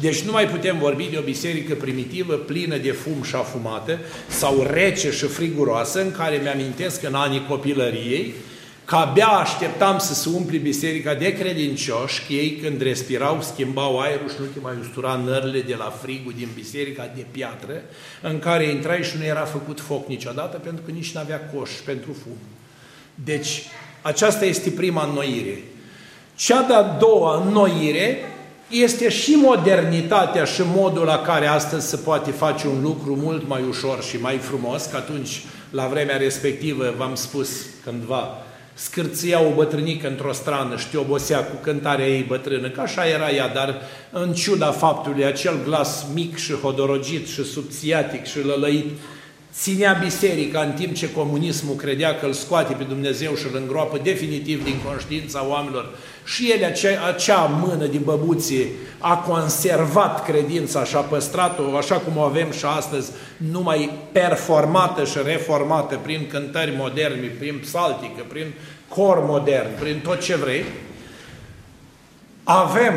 [0.00, 3.98] Deci nu mai putem vorbi de o biserică primitivă, plină de fum și afumată,
[4.28, 8.34] sau rece și friguroasă, în care mi-amintesc în anii copilăriei,
[8.88, 14.28] că abia așteptam să se umple biserica de credincioși, că ei când respirau schimbau aerul
[14.28, 17.82] și nu te mai ustura nările de la frigul din biserica de piatră,
[18.22, 21.70] în care intrai și nu era făcut foc niciodată, pentru că nici nu avea coș
[21.84, 22.36] pentru fum.
[23.14, 23.62] Deci,
[24.02, 25.62] aceasta este prima înnoire.
[26.34, 28.18] Cea de-a doua înnoire
[28.68, 33.62] este și modernitatea și modul la care astăzi se poate face un lucru mult mai
[33.68, 37.48] ușor și mai frumos, că atunci, la vremea respectivă, v-am spus
[37.84, 38.42] cândva,
[38.78, 43.30] scârția o bătrânică într-o strană și te obosea cu cântarea ei bătrână, că așa era
[43.30, 48.90] ea, dar în ciuda faptului, acel glas mic și hodorogit și subțiatic și lălăit,
[49.60, 54.00] ținea biserica în timp ce comunismul credea că îl scoate pe Dumnezeu și îl îngroapă
[54.02, 55.98] definitiv din conștiința oamenilor.
[56.24, 58.66] Și el, acea, acea mână din băbuție,
[58.98, 65.18] a conservat credința și a păstrat-o așa cum o avem și astăzi, numai performată și
[65.24, 68.52] reformată prin cântări moderne, prin psaltică, prin
[68.88, 70.64] cor modern, prin tot ce vrei,
[72.44, 72.94] avem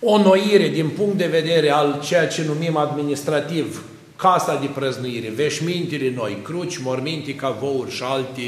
[0.00, 3.82] o noire din punct de vedere al ceea ce numim administrativ
[4.20, 8.42] casa de prăznuire, veșmintele noi, cruci, morminti, cavouri și alte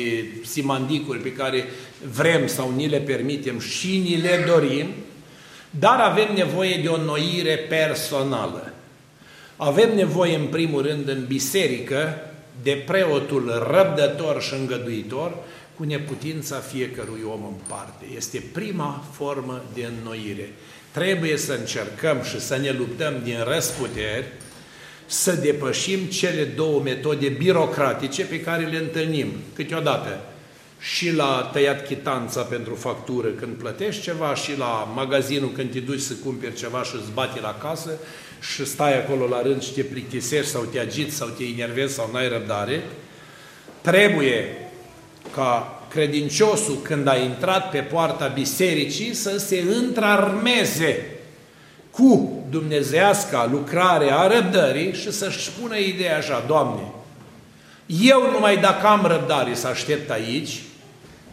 [0.44, 1.64] simandicuri pe care
[2.12, 4.86] vrem sau ni le permitem și ni le dorim,
[5.70, 8.72] dar avem nevoie de o noire personală.
[9.56, 12.16] Avem nevoie, în primul rând, în biserică,
[12.62, 15.34] de preotul răbdător și îngăduitor,
[15.76, 18.04] cu neputința fiecărui om în parte.
[18.16, 20.52] Este prima formă de înnoire.
[20.90, 24.26] Trebuie să încercăm și să ne luptăm din răsputeri
[25.12, 30.20] să depășim cele două metode birocratice pe care le întâlnim câteodată.
[30.78, 36.00] Și la tăiat chitanța pentru factură când plătești ceva și la magazinul când te duci
[36.00, 37.90] să cumperi ceva și îți bate la casă
[38.54, 42.10] și stai acolo la rând și te plictisești sau te agiți sau te enervezi sau
[42.12, 42.82] n-ai răbdare,
[43.80, 44.68] trebuie
[45.34, 51.06] ca credinciosul când a intrat pe poarta bisericii să se întrarmeze
[51.90, 56.82] cu dumnezeasca lucrare a răbdării și să-și spună ideea așa, Doamne,
[57.86, 60.60] eu numai dacă am răbdare să aștept aici,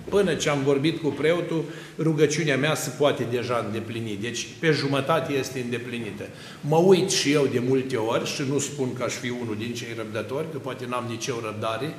[0.09, 1.63] până ce am vorbit cu preotul,
[1.97, 4.17] rugăciunea mea se poate deja îndeplini.
[4.21, 6.23] Deci pe jumătate este îndeplinită.
[6.61, 9.73] Mă uit și eu de multe ori și nu spun că aș fi unul din
[9.73, 11.95] cei răbdători, că poate n-am nici eu răbdare,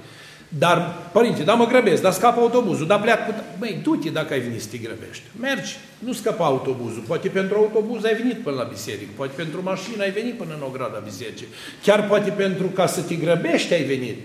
[0.58, 3.34] dar, părinte, dar mă grăbesc, dar scapă autobuzul, dar pleac cu...
[3.58, 5.22] Băi, du-te dacă ai venit să te grăbești.
[5.40, 7.02] Mergi, nu scăpa autobuzul.
[7.06, 10.62] Poate pentru autobuz ai venit până la biserică, poate pentru mașină ai venit până în
[10.62, 11.46] ograda bisericii.
[11.82, 14.16] Chiar poate pentru ca să te grăbești ai venit.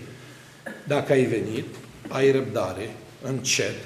[0.84, 1.66] Dacă ai venit,
[2.08, 2.90] ai răbdare,
[3.22, 3.76] încet,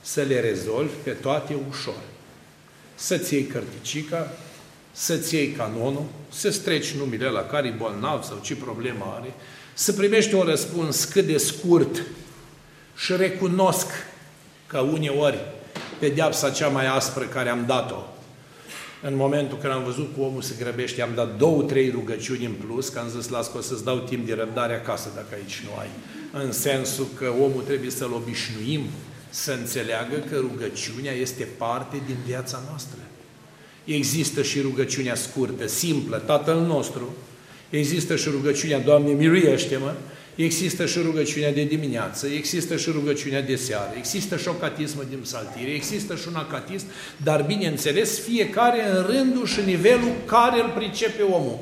[0.00, 2.02] să le rezolvi pe toate ușor.
[2.94, 4.30] Să-ți iei cărticica,
[4.92, 9.32] să-ți iei canonul, să-ți treci numele la care e bolnav sau ce problemă are,
[9.80, 12.02] să primești un răspuns cât de scurt
[12.96, 13.86] și recunosc
[14.66, 15.38] că uneori
[15.98, 18.02] pedeapsa cea mai aspră care am dat-o,
[19.02, 22.52] în momentul când am văzut că omul se grăbește, am dat două, trei rugăciuni în
[22.52, 25.62] plus, că am zis, las că o să-ți dau timp de răbdare acasă dacă aici
[25.64, 25.88] nu ai.
[26.44, 28.82] În sensul că omul trebuie să-l obișnuim
[29.30, 32.98] să înțeleagă că rugăciunea este parte din viața noastră.
[33.84, 37.14] Există și rugăciunea scurtă, simplă, Tatăl nostru,
[37.70, 39.94] Există și rugăciunea, Doamne, miluiește-mă,
[40.34, 45.18] există și rugăciunea de dimineață, există și rugăciunea de seară, există și o catismă din
[45.18, 51.22] psaltire, există și un acatism, dar bineînțeles fiecare în rândul și nivelul care îl pricepe
[51.22, 51.58] omul.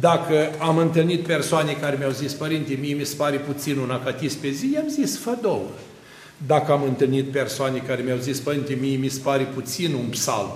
[0.00, 4.40] Dacă am întâlnit persoane care mi-au zis, Părinte, mie mi se pare puțin un acatism
[4.40, 5.68] pe zi, i-am zis, fă două.
[6.46, 10.50] Dacă am întâlnit persoane care mi-au zis, Părinte, mie mi se pare puțin un psalm,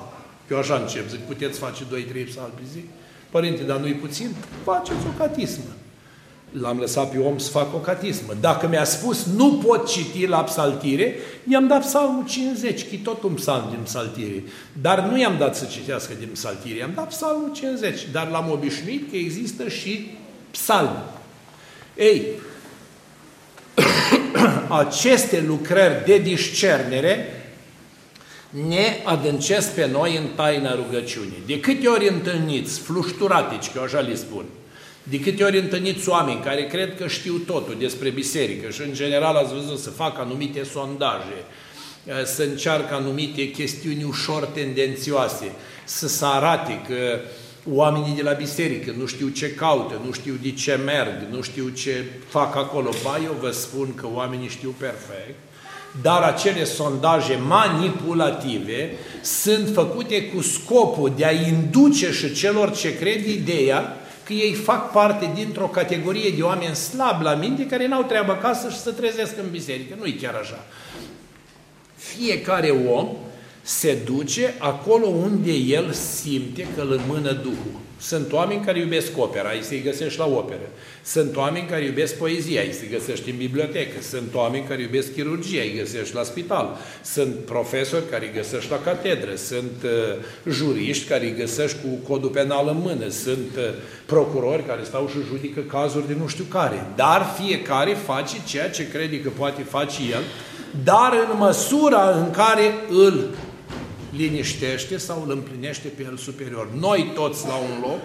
[0.50, 2.80] eu așa încep, zic, puteți face doi, trei psalmi pe zi?
[3.36, 4.34] Părinte, dar nu-i puțin?
[4.64, 5.70] Faceți o catismă.
[6.50, 8.32] L-am lăsat pe om să facă o catismă.
[8.40, 11.14] Dacă mi-a spus nu pot citi la psaltire,
[11.48, 14.42] i-am dat psalmul 50, că tot un psalm din psaltire.
[14.72, 18.08] Dar nu i-am dat să citească din psaltire, i-am dat psalmul 50.
[18.12, 20.10] Dar l-am obișnuit că există și
[20.50, 20.96] psalm.
[21.96, 22.22] Ei,
[24.82, 27.35] aceste lucrări de discernere
[28.64, 31.42] ne adâncesc pe noi în taina rugăciunii.
[31.46, 34.44] De câte ori întâlniți flușturatici, că eu așa le spun,
[35.02, 39.36] de câte ori întâlniți oameni care cred că știu totul despre biserică și în general
[39.36, 41.44] ați văzut să facă anumite sondaje,
[42.24, 45.52] să încearcă anumite chestiuni ușor tendențioase,
[45.84, 47.20] să se arate că
[47.70, 51.68] oamenii de la biserică nu știu ce caută, nu știu de ce merg, nu știu
[51.68, 52.90] ce fac acolo.
[53.02, 55.45] Ba, eu vă spun că oamenii știu perfect
[56.02, 58.90] dar acele sondaje manipulative
[59.22, 64.92] sunt făcute cu scopul de a induce și celor ce cred ideea că ei fac
[64.92, 69.38] parte dintr-o categorie de oameni slabi la minte care n-au treabă acasă și să trezesc
[69.38, 69.94] în biserică.
[69.98, 70.64] Nu e chiar așa.
[71.96, 73.08] Fiecare om
[73.62, 77.85] se duce acolo unde el simte că îl mână Duhul.
[77.98, 80.68] Sunt oameni care iubesc opera, îi se găsești la operă.
[81.02, 84.02] Sunt oameni care iubesc poezia, îi se găsești în bibliotecă.
[84.02, 86.76] Sunt oameni care iubesc chirurgia, îi găsești la spital.
[87.04, 89.34] Sunt profesori care îi găsești la catedră.
[89.34, 93.08] Sunt uh, juriști care îi găsești cu codul penal în mână.
[93.08, 93.62] Sunt uh,
[94.06, 96.86] procurori care stau și judică cazuri de nu știu care.
[96.96, 100.22] Dar fiecare face ceea ce crede că poate face el
[100.84, 103.24] dar în măsura în care îl
[104.16, 106.68] liniștește sau îl împlinește pe el superior.
[106.78, 108.00] Noi toți la un loc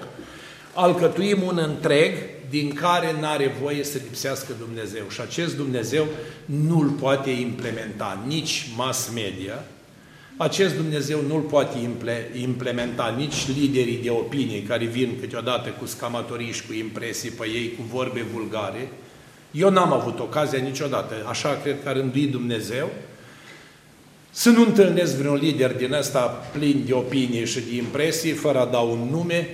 [0.74, 2.14] alcătuim un întreg
[2.50, 5.04] din care nu are voie să lipsească Dumnezeu.
[5.10, 6.08] Și acest Dumnezeu
[6.46, 9.64] nu-l poate implementa nici mass media,
[10.38, 11.78] acest Dumnezeu nu-l poate
[12.42, 17.74] implementa nici liderii de opinie care vin câteodată cu scamatorii și cu impresii pe ei,
[17.78, 18.92] cu vorbe vulgare.
[19.52, 22.90] Eu n-am avut ocazia niciodată, așa cred că a rânduit Dumnezeu,
[24.32, 28.66] să nu întâlnesc vreun lider din ăsta plin de opinie și de impresii, fără a
[28.66, 29.48] da un nume,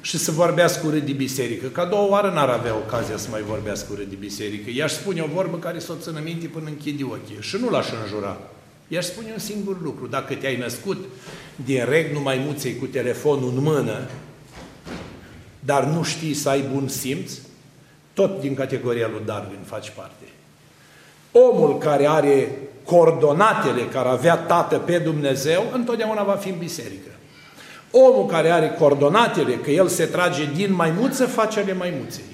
[0.00, 1.66] și să vorbească urât de biserică.
[1.66, 4.70] Ca două oară n-ar avea ocazia să mai vorbească urât de biserică.
[4.70, 7.36] I-aș spune o vorbă care să o țină minte până închide ochii.
[7.40, 8.40] Și nu l-aș înjura.
[8.88, 10.06] I-aș spune un singur lucru.
[10.06, 11.04] Dacă te-ai născut
[11.64, 14.08] din regnul maimuței cu telefonul în mână,
[15.60, 17.32] dar nu știi să ai bun simț,
[18.12, 20.24] tot din categoria lui Darwin faci parte.
[21.32, 22.48] Omul care are
[22.84, 27.10] coordonatele care avea tată pe Dumnezeu, întotdeauna va fi în biserică.
[27.90, 32.24] Omul care are coordonatele, că el se trage din maimuță, face ale maimuței.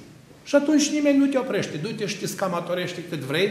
[0.45, 1.77] Și atunci nimeni nu te oprește.
[1.77, 3.51] Du-te și te scamatorește cât vrei,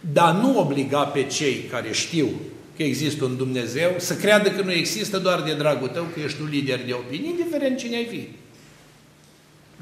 [0.00, 2.28] dar nu obliga pe cei care știu
[2.76, 6.40] că există un Dumnezeu să creadă că nu există doar de dragul tău, că ești
[6.40, 8.28] un lider de opinie, indiferent cine ai fi.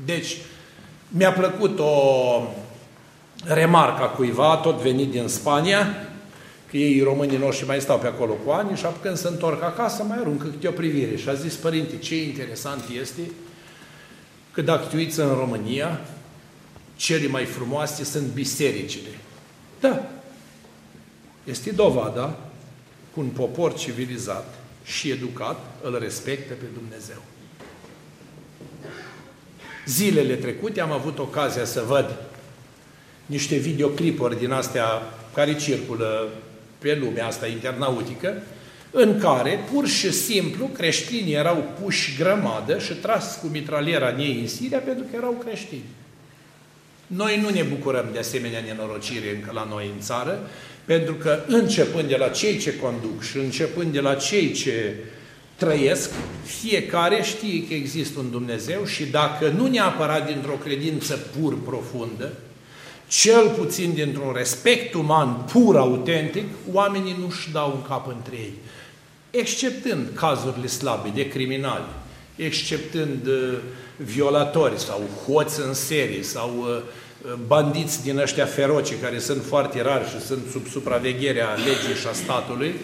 [0.05, 0.37] Deci,
[1.09, 1.93] mi-a plăcut o
[3.45, 6.09] remarcă a cuiva, tot venit din Spania,
[6.71, 10.03] că ei românii noștri mai stau pe acolo cu ani și când se întorc acasă
[10.03, 11.17] mai aruncă câte o privire.
[11.17, 13.21] Și a zis, părinte, ce interesant este
[14.53, 16.01] că dacă te uiți în România,
[16.97, 19.19] cele mai frumoase sunt bisericile.
[19.81, 20.03] Da,
[21.45, 22.39] este dovada
[23.15, 24.55] cu un popor civilizat
[24.85, 27.23] și educat îl respectă pe Dumnezeu.
[29.87, 32.17] Zilele trecute am avut ocazia să văd
[33.27, 34.85] niște videoclipuri din astea
[35.35, 36.29] care circulă
[36.79, 38.43] pe lumea asta internautică,
[38.91, 44.39] în care, pur și simplu, creștinii erau puși grămadă și tras cu mitraliera în ei
[44.41, 45.85] în Siria pentru că erau creștini.
[47.07, 50.39] Noi nu ne bucurăm de asemenea nenorocire încă la noi în țară,
[50.85, 54.95] pentru că începând de la cei ce conduc și începând de la cei ce
[55.57, 56.11] trăiesc,
[56.45, 62.33] fiecare știe că există un Dumnezeu și dacă nu neapărat dintr-o credință pur profundă,
[63.21, 68.53] cel puțin dintr-un respect uman pur, autentic, oamenii nu-și dau un cap între ei.
[69.31, 71.85] Exceptând cazurile slabe de criminali,
[72.37, 73.59] exceptând uh,
[73.97, 80.09] violatori sau hoți în serie sau uh, bandiți din ăștia feroci care sunt foarte rari
[80.09, 82.75] și sunt sub supravegherea legii și a statului.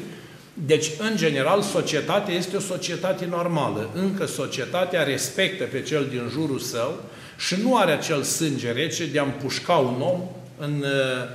[0.55, 3.91] Deci, în general, societatea este o societate normală.
[3.95, 6.99] Încă societatea respectă pe cel din jurul său
[7.47, 10.21] și nu are acel sânge rece de a împușca un om
[10.59, 11.29] în uh,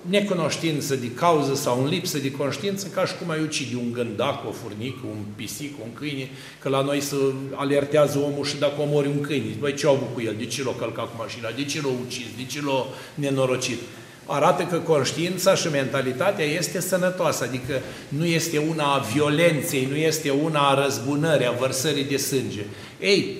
[0.00, 4.48] necunoștință de cauză sau în lipsă de conștiință, ca și cum ai ucide un gândac,
[4.48, 7.16] o furnică, un pisic, un câine, că la noi se
[7.54, 10.34] alertează omul și dacă omori un câine, băi, ce au avut cu el?
[10.38, 11.48] De ce l-a călcat cu mașina?
[11.56, 12.26] De ce l-a ucis?
[12.36, 13.78] De ce l-a nenorocit?
[14.26, 20.30] Arată că conștiința și mentalitatea este sănătoasă, adică nu este una a violenței, nu este
[20.30, 22.64] una a răzbunării, a vărsării de sânge.
[23.00, 23.36] Ei,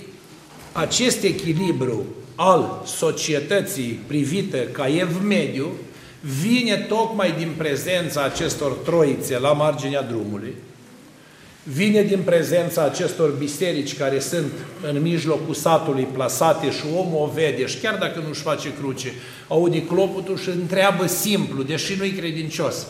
[0.81, 5.67] acest echilibru al societății privite ca ev mediu
[6.21, 10.55] vine tocmai din prezența acestor troițe la marginea drumului,
[11.63, 17.67] vine din prezența acestor biserici care sunt în mijlocul satului plasate și omul o vede
[17.67, 19.13] și chiar dacă nu-și face cruce,
[19.49, 22.87] aude clopotul și întreabă simplu, deși nu-i credincios.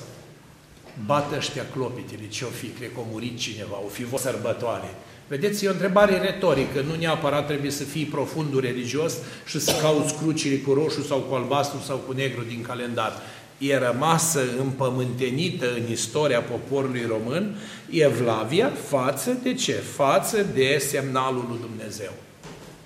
[1.07, 2.67] Bată ăștia clopitele, ce-o fi?
[2.67, 4.95] Cred că a murit cineva, o fi o sărbătoare.
[5.31, 9.15] Vedeți, e o întrebare retorică, nu neapărat trebuie să fii profund religios
[9.47, 13.13] și să cauți crucile cu roșu sau cu albastru sau cu negru din calendar.
[13.59, 17.57] E rămasă împământenită în istoria poporului român
[17.91, 19.73] Evlavia față de ce?
[19.73, 22.13] Față de semnalul lui Dumnezeu.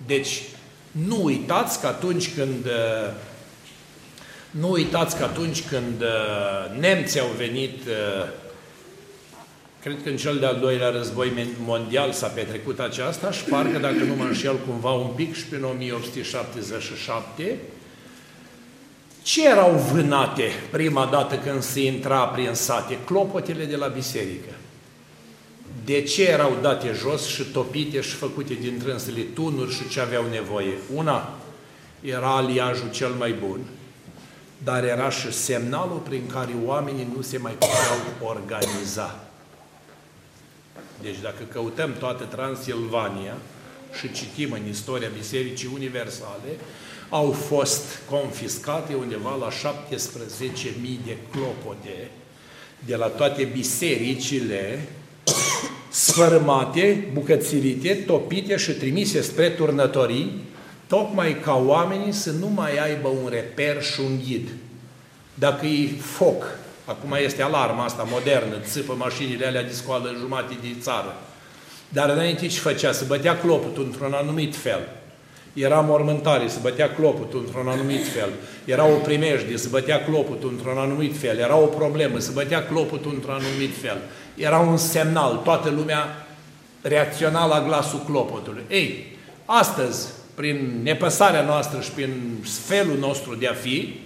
[0.07, 0.43] Deci,
[0.91, 2.67] nu uitați că atunci când
[4.51, 6.05] nu uitați că atunci când
[6.81, 7.83] nemții au venit
[9.85, 14.15] Cred că în cel de-al doilea război mondial s-a petrecut aceasta și parcă, dacă nu
[14.15, 17.59] mă înșel cumva un pic, și prin 1877,
[19.23, 22.99] ce erau vânate prima dată când se intra prin sate?
[23.05, 24.51] Clopotele de la biserică.
[25.85, 30.25] De ce erau date jos și topite și făcute din trânsele tunuri și ce aveau
[30.31, 30.73] nevoie?
[30.95, 31.35] Una,
[32.01, 33.61] era aliajul cel mai bun,
[34.59, 39.24] dar era și semnalul prin care oamenii nu se mai puteau organiza.
[41.03, 43.37] Deci dacă căutăm toată Transilvania
[43.99, 46.51] și citim în istoria Bisericii Universale,
[47.09, 52.11] au fost confiscate undeva la 17.000 de clopote
[52.87, 54.89] de la toate bisericile
[55.91, 60.31] sfărâmate, bucățirite, topite și trimise spre turnătorii,
[60.87, 64.49] tocmai ca oamenii să nu mai aibă un reper și un ghid.
[65.35, 70.81] Dacă e foc, acum este alarma asta modernă, țipă mașinile alea de scoală jumate de
[70.81, 71.17] țară,
[71.89, 72.93] dar înainte ce făcea?
[72.93, 74.81] Se bătea clopotul într-un anumit fel.
[75.53, 78.29] Era mormântare, se bătea clopotul într-un anumit fel.
[78.65, 81.39] Era o primejdie, se bătea clopotul într-un anumit fel.
[81.39, 83.99] Era o problemă, se bătea clopotul într-un anumit fel.
[84.35, 86.27] Era un semnal, toată lumea
[86.83, 88.63] reacționa la glasul clopotului.
[88.69, 92.13] Ei, astăzi, prin nepăsarea noastră și prin
[92.43, 94.01] felul nostru de a fi,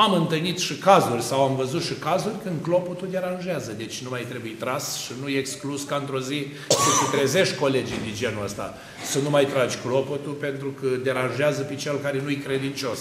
[0.00, 4.26] am întâlnit și cazuri sau am văzut și cazuri când clopotul deranjează, deci nu mai
[4.28, 8.44] trebuie tras și nu e exclus ca într-o zi să te trezești colegii de genul
[8.44, 8.74] ăsta,
[9.04, 12.98] să nu mai tragi clopotul pentru că deranjează pe cel care nu-i credincios.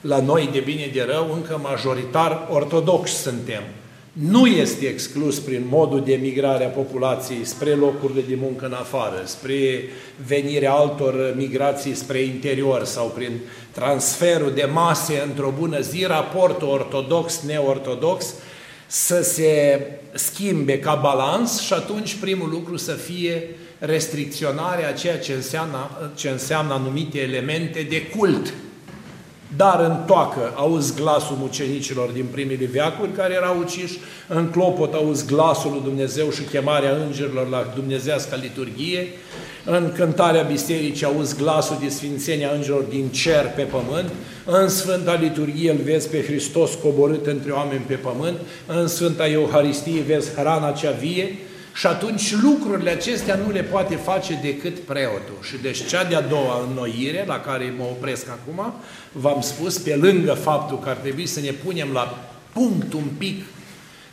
[0.00, 3.62] La noi, de bine de rău, încă majoritar ortodoxi suntem.
[4.12, 9.22] Nu este exclus prin modul de migrare a populației spre locurile de muncă în afară,
[9.24, 9.82] spre
[10.26, 13.32] venirea altor migrații spre interior sau prin
[13.76, 18.34] transferul de mase într-o bună zi, raportul ortodox-neortodox
[18.86, 19.80] să se
[20.12, 23.48] schimbe ca balans și atunci primul lucru să fie
[23.78, 28.54] restricționarea a ceea ce înseamnă, ce înseamnă anumite elemente de cult
[29.56, 33.98] dar în toacă auzi glasul mucenicilor din primele veacuri care erau uciși,
[34.28, 39.06] în clopot auzi glasul lui Dumnezeu și chemarea îngerilor la dumnezească liturghie,
[39.64, 44.10] în cântarea bisericii auzi glasul de sfințenia îngerilor din cer pe pământ,
[44.44, 48.36] în Sfânta Liturghie îl vezi pe Hristos coborât între oameni pe pământ,
[48.66, 51.38] în Sfânta Euharistie vezi hrana cea vie,
[51.76, 55.38] și atunci lucrurile acestea nu le poate face decât preotul.
[55.42, 58.74] Și deci cea de-a doua înnoire, la care mă opresc acum,
[59.12, 63.44] v-am spus, pe lângă faptul că ar trebui să ne punem la punct un pic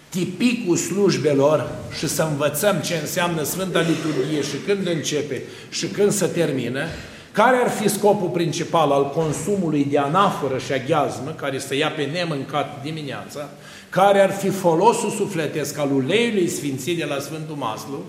[0.09, 6.26] tipicul slujbelor și să învățăm ce înseamnă Sfânta Liturghie și când începe și când se
[6.26, 6.88] termină,
[7.34, 12.03] care ar fi scopul principal al consumului de anaforă și aghiazmă, care să ia pe
[12.03, 13.49] nemâncat dimineața,
[13.89, 18.03] care ar fi folosul sufletesc al uleiului sfințit de la Sfântul Maslu,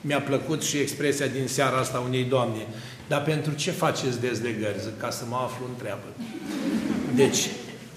[0.00, 2.66] mi-a plăcut și expresia din seara asta unei doamne,
[3.08, 4.80] dar pentru ce faceți dezlegări?
[4.82, 6.06] Zic, ca să mă aflu în treabă.
[7.14, 7.48] Deci,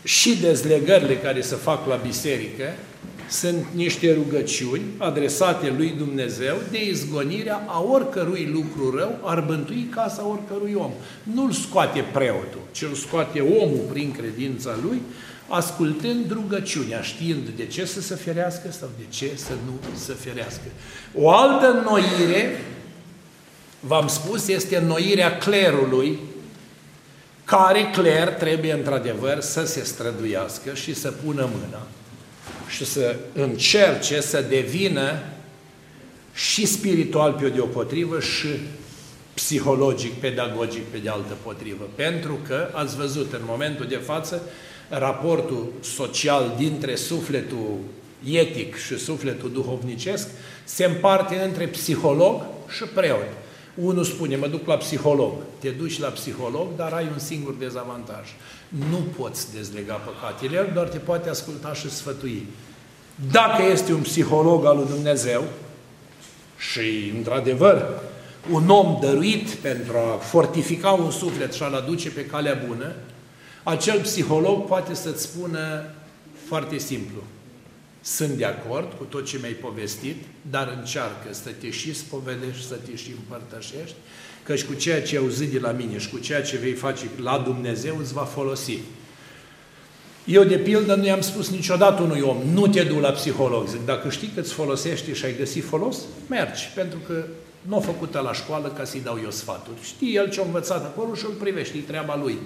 [0.04, 2.64] și dezlegările care se fac la biserică
[3.30, 10.28] sunt niște rugăciuni adresate lui Dumnezeu de izgonirea a oricărui lucru rău ar bântui casa
[10.28, 10.92] oricărui om.
[11.24, 15.02] Nu-l scoate preotul, ci îl scoate omul prin credința lui
[15.48, 20.66] ascultând rugăciunea, știind de ce să se ferească sau de ce să nu se ferească.
[21.16, 22.62] O altă înnoire,
[23.80, 26.20] v-am spus, este înnoirea clerului,
[27.46, 31.88] care cler trebuie într-adevăr să se străduiască și să pună mâna
[32.70, 35.20] și să încerce să devină
[36.34, 38.48] și spiritual pe o deopotrivă și
[39.34, 41.90] psihologic, pedagogic pe de altă potrivă.
[41.96, 44.42] Pentru că, ați văzut, în momentul de față,
[44.90, 47.78] raportul social dintre sufletul
[48.24, 50.28] etic și sufletul duhovnicesc
[50.64, 52.42] se împarte între psiholog
[52.76, 53.28] și preot.
[53.82, 55.34] Unul spune, mă duc la psiholog.
[55.60, 58.28] Te duci la psiholog, dar ai un singur dezavantaj.
[58.90, 62.48] Nu poți dezlega păcatele, el doar te poate asculta și sfătui.
[63.32, 65.44] Dacă este un psiholog al lui Dumnezeu
[66.58, 68.02] și, într-adevăr,
[68.52, 72.96] un om dăruit pentru a fortifica un suflet și a-l aduce pe calea bună,
[73.64, 75.84] acel psiholog poate să-ți spună
[76.48, 77.24] foarte simplu,
[78.02, 80.16] sunt de acord cu tot ce mi-ai povestit,
[80.50, 83.96] dar încearcă să te și spovedești, să te și împărtășești,
[84.44, 87.06] căci cu ceea ce ai auzit de la mine și cu ceea ce vei face
[87.22, 88.78] la Dumnezeu îți va folosi.
[90.26, 93.68] Eu, de pildă, nu i-am spus niciodată unui om, nu te du la psiholog.
[93.68, 95.98] Zic, dacă știi că îți folosește și ai găsit folos,
[96.28, 97.26] mergi, pentru că
[97.62, 99.78] nu a făcut la școală ca să-i dau eu sfaturi.
[99.82, 102.38] Știi el ce a învățat acolo și îl privește, e treaba lui.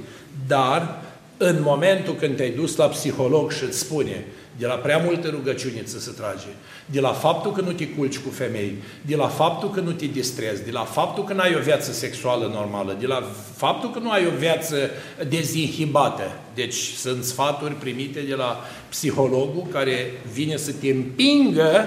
[0.48, 1.02] Dar,
[1.38, 4.26] în momentul când te-ai dus la psiholog și îți spune,
[4.58, 6.48] de la prea multe rugăciuni ți se trage,
[6.86, 10.06] de la faptul că nu te culci cu femei, de la faptul că nu te
[10.06, 13.24] distrezi, de la faptul că nu ai o viață sexuală normală, de la
[13.56, 14.76] faptul că nu ai o viață
[15.30, 16.32] dezinhibată.
[16.54, 21.86] Deci sunt sfaturi primite de la psihologul care vine să te împingă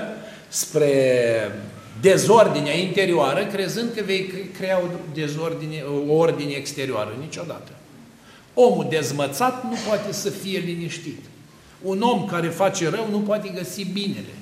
[0.49, 1.51] spre
[2.01, 7.17] dezordinea interioară, crezând că vei crea o, dezordine, o ordine exterioară.
[7.21, 7.71] Niciodată.
[8.55, 11.19] Omul dezmățat nu poate să fie liniștit.
[11.87, 14.35] Un om care face rău nu poate găsi binele.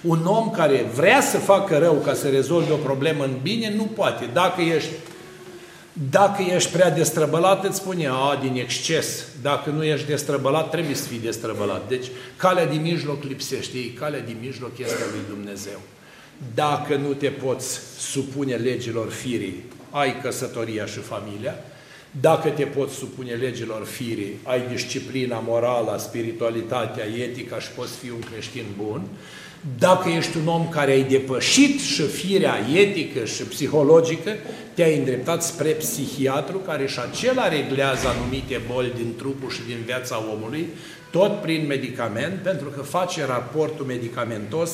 [0.00, 3.82] Un om care vrea să facă rău ca să rezolve o problemă în bine, nu
[3.82, 4.28] poate.
[4.32, 4.90] Dacă ești
[6.10, 9.24] Dacă ești prea destrăbălat, îți spune, a, din exces.
[9.42, 11.88] Dacă nu ești destrăbălat, trebuie să fii destrăbălat.
[11.88, 13.76] Deci, calea din mijloc lipsește.
[13.76, 15.80] Ei, calea din mijloc este a lui Dumnezeu.
[16.54, 21.54] Dacă nu te poți supune legilor firii, ai căsătoria și familia.
[22.20, 28.20] Dacă te poți supune legilor firii, ai disciplina morală, spiritualitatea, etica și poți fi un
[28.32, 29.02] creștin bun.
[29.78, 34.30] Dacă ești un om care ai depășit și firea etică și psihologică,
[34.74, 40.24] te-ai îndreptat spre psihiatru care și acela reglează anumite boli din trupul și din viața
[40.32, 40.66] omului,
[41.10, 44.70] tot prin medicament, pentru că face raportul medicamentos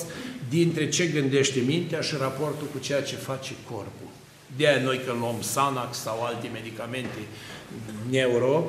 [0.49, 4.09] dintre ce gândește mintea și raportul cu ceea ce face corpul.
[4.57, 7.18] De aia noi când luăm Sanax sau alte medicamente
[8.11, 8.64] neuro,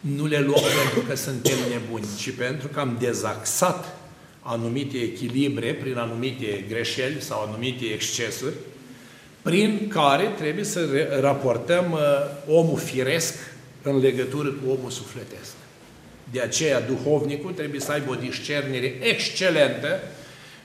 [0.00, 3.96] nu le luăm pentru că suntem nebuni, ci pentru că am dezaxat
[4.42, 8.54] anumite echilibre prin anumite greșeli sau anumite excesuri,
[9.42, 12.00] prin care trebuie să raportăm uh,
[12.54, 13.34] omul firesc
[13.82, 15.52] în legătură cu omul sufletesc.
[16.32, 20.00] De aceea, duhovnicul trebuie să aibă o discernere excelentă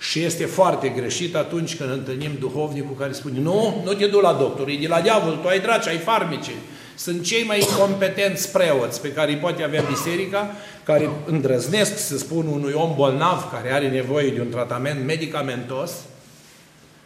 [0.10, 4.34] și este foarte greșit atunci când întâlnim duhovnicul care spune nu, nu te du la
[4.34, 6.52] doctor, e de la diavol, tu ai draci, ai farmice.
[6.96, 12.48] Sunt cei mai competenți preoți pe care îi poate avea biserica, care îndrăznesc să spun
[12.48, 15.92] unui om bolnav care are nevoie de un tratament medicamentos,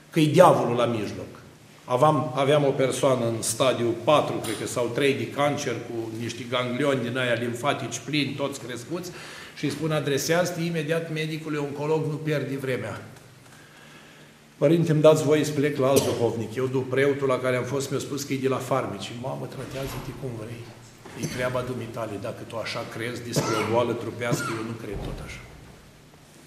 [0.09, 1.27] că e diavolul la mijloc.
[1.85, 6.45] Aveam, aveam o persoană în stadiu 4, cred că, sau 3 de cancer, cu niște
[6.49, 9.11] ganglioni din aia limfatici plini, toți crescuți,
[9.57, 13.01] și îi spun, adresează imediat medicului oncolog, nu pierdi vremea.
[14.57, 16.55] Părinte, îmi dați voie să plec la alt duhovnic.
[16.55, 19.11] Eu, după preotul la care am fost, mi-a spus că e de la farmici.
[19.21, 20.63] Mamă, tratează-te cum vrei.
[21.21, 22.11] E treaba dumitale.
[22.21, 25.39] Dacă tu așa crezi despre o boală trupească, eu nu cred tot așa.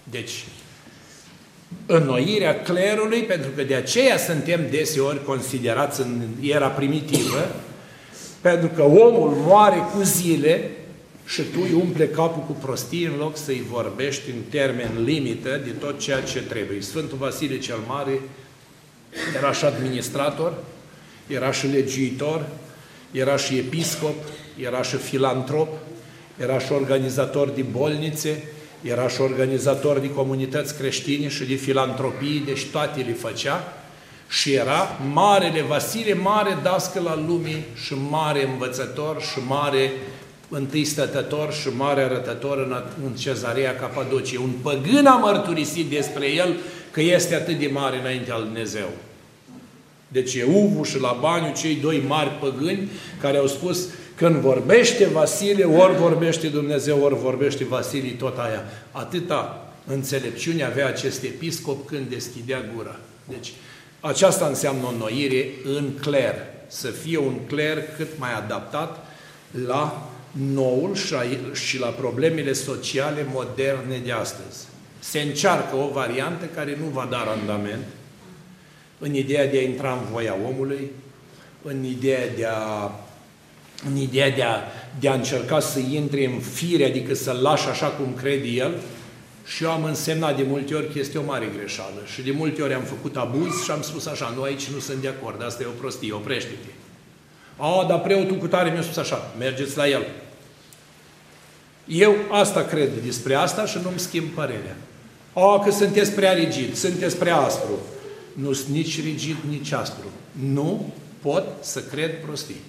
[0.03, 0.45] Deci,
[1.87, 7.55] înnoirea clerului, pentru că de aceea suntem deseori considerați în era primitivă,
[8.41, 10.71] pentru că omul moare cu zile
[11.33, 15.71] și tu îi umple capul cu prostii în loc să-i vorbești în termen limită de
[15.71, 16.81] tot ceea ce trebuie.
[16.81, 18.21] Sfântul Vasile cel Mare
[19.37, 20.55] era și administrator,
[21.27, 22.47] era și legiuitor,
[23.11, 24.15] era și episcop,
[24.57, 25.69] era și filantrop,
[26.37, 28.45] era și organizator de bolnițe,
[28.83, 33.75] era și organizator de comunități creștine și de filantropii, deci toate le făcea
[34.29, 39.93] și era Marele Vasile, mare dascăl al lumii și mare învățător și mare
[40.51, 44.39] întâi stătător și mare arătător în, în cezarea Capadocie.
[44.39, 46.57] Un păgân a mărturisit despre el
[46.91, 48.89] că este atât de mare înainte al Dumnezeu.
[50.09, 52.91] Deci Euvu și Labaniu, cei doi mari păgâni,
[53.21, 58.65] care au spus când vorbește Vasile, ori vorbește Dumnezeu, ori vorbește Vasile, tot aia.
[58.91, 62.97] Atâta înțelepciune avea acest episcop când deschidea gura.
[63.29, 63.53] Deci
[64.01, 66.35] aceasta înseamnă o noire în cler.
[66.67, 69.07] Să fie un cler cât mai adaptat
[69.67, 70.95] la noul
[71.53, 74.67] și la problemele sociale moderne de astăzi.
[74.99, 77.85] Se încearcă o variantă care nu va da randament
[78.99, 80.91] în ideea de a intra în voia omului,
[81.63, 82.91] în ideea de a,
[83.89, 84.57] în ideea de a,
[85.01, 88.75] de a încerca să intre în fire, adică să-l lași așa cum crede el,
[89.47, 92.03] și eu am însemnat de multe ori că este o mare greșeală.
[92.15, 95.01] Și de multe ori am făcut abuz și am spus așa, nu aici nu sunt
[95.01, 96.80] de acord, asta e o prostie, oprește-te.
[97.63, 100.07] A, dar preotul cu tare mi-a spus așa, mergeți la el.
[101.87, 104.77] Eu asta cred despre asta și nu-mi schimb părerea.
[105.33, 107.79] A, că sunteți prea rigid, sunteți prea aspru.
[108.33, 110.07] Nu sunt nici rigid, nici aspru.
[110.53, 110.93] Nu
[111.23, 112.61] pot să cred prostii.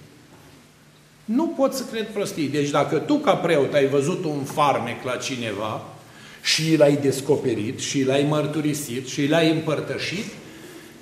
[1.26, 2.48] Nu pot să cred prostii.
[2.48, 5.86] Deci dacă tu ca preot ai văzut un farmec la cineva
[6.44, 10.26] și l-ai descoperit și l-ai mărturisit și l-ai împărtășit,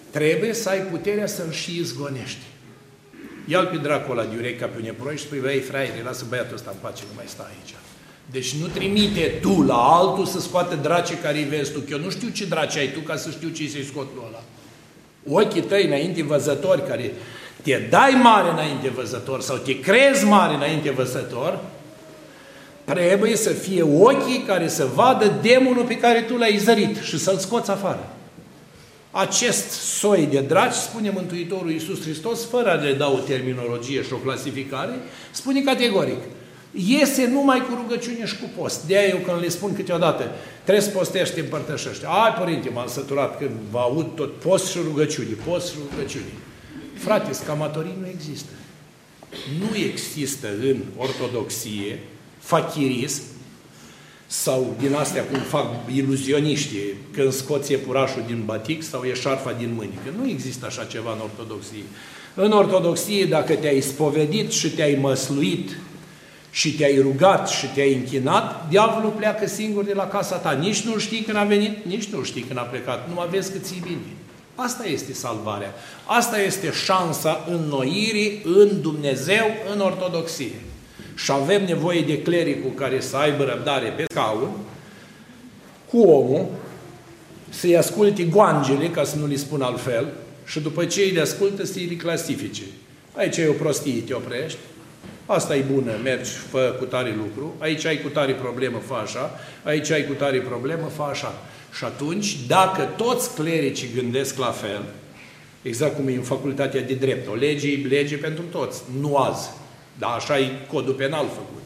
[0.10, 2.49] trebuie să ai puterea să-l și izgonești.
[3.52, 6.26] Ia-l pe dracul ăla de urechi ca pe un eproi și spui, băi, fraiere, lasă
[6.30, 7.74] băiatul ăsta în pace, nu mai sta aici.
[8.32, 12.00] Deci nu trimite tu la altul să scoate drace care îi vezi tu, că eu
[12.00, 14.41] nu știu ce drace ai tu ca să știu ce să-i scot lui ăla.
[15.41, 17.14] Ochii tăi înainte văzători care
[17.62, 21.60] te dai mare înainte văzător sau te crezi mare înainte văzător,
[22.84, 27.38] trebuie să fie ochii care să vadă demonul pe care tu l-ai zărit și să-l
[27.38, 28.10] scoți afară.
[29.12, 34.14] Acest soi de draci, spune Mântuitorul Iisus Hristos, fără a le da o terminologie și
[34.14, 34.93] o clasificare,
[35.32, 36.20] spune categoric,
[36.72, 38.86] iese numai cu rugăciune și cu post.
[38.86, 40.32] De aia eu când le spun câteodată,
[40.64, 42.05] trebuie să postești, te împărtășești.
[42.05, 46.34] Ai, părinte, m-am săturat când vă aud tot post și rugăciune, post și rugăciune.
[46.93, 48.51] Frate, scamatorii nu există.
[49.60, 51.99] Nu există în ortodoxie
[52.39, 53.24] fachirism,
[54.32, 55.66] sau din astea cum fac
[55.96, 60.14] iluzioniștii, când scoți iepurașul din batic sau e șarfa din mânică.
[60.22, 61.84] Nu există așa ceva în ortodoxie.
[62.34, 65.70] În ortodoxie, dacă te-ai spovedit și te-ai măsluit
[66.52, 70.52] și te-ai rugat și te-ai închinat, diavolul pleacă singur de la casa ta.
[70.52, 73.10] Nici nu știi când a venit, nici nu știi când a plecat.
[73.14, 73.98] Nu vezi că ți bine.
[74.56, 75.74] Asta este salvarea.
[76.06, 80.52] Asta este șansa înnoirii în Dumnezeu, în ortodoxie
[81.24, 84.49] și avem nevoie de clericul care să aibă răbdare pe scaun,
[85.89, 86.47] cu omul,
[87.49, 90.07] să-i asculte goangele, ca să nu li spun altfel,
[90.45, 92.63] și după ce îi le ascultă să îi clasifice.
[93.13, 94.57] Aici e o prostie, te oprești,
[95.26, 99.39] asta e bună, mergi, fă cu tare lucru, aici ai cu tare problemă, fă așa,
[99.63, 101.41] aici ai cu tare problemă, fă așa.
[101.78, 104.84] Și atunci, dacă toți clericii gândesc la fel,
[105.61, 109.49] exact cum e în facultatea de drept, o lege e lege pentru toți, nu azi,
[110.00, 111.64] dar așa e codul penal făcut.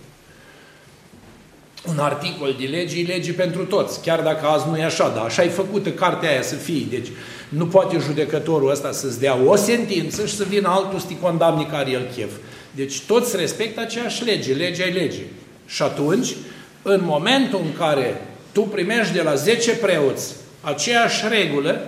[1.87, 5.25] Un articol de lege e lege pentru toți, chiar dacă azi nu e așa, dar
[5.25, 6.85] așa e făcută cartea aia să fie.
[6.89, 7.07] Deci
[7.49, 11.65] nu poate judecătorul ăsta să-ți dea o sentință și să vină altul să te condamne
[11.65, 12.31] care el chef.
[12.71, 15.21] Deci toți respectă aceeași lege, legea e lege.
[15.65, 16.35] Și atunci,
[16.81, 18.21] în momentul în care
[18.51, 21.81] tu primești de la 10 preoți aceeași regulă,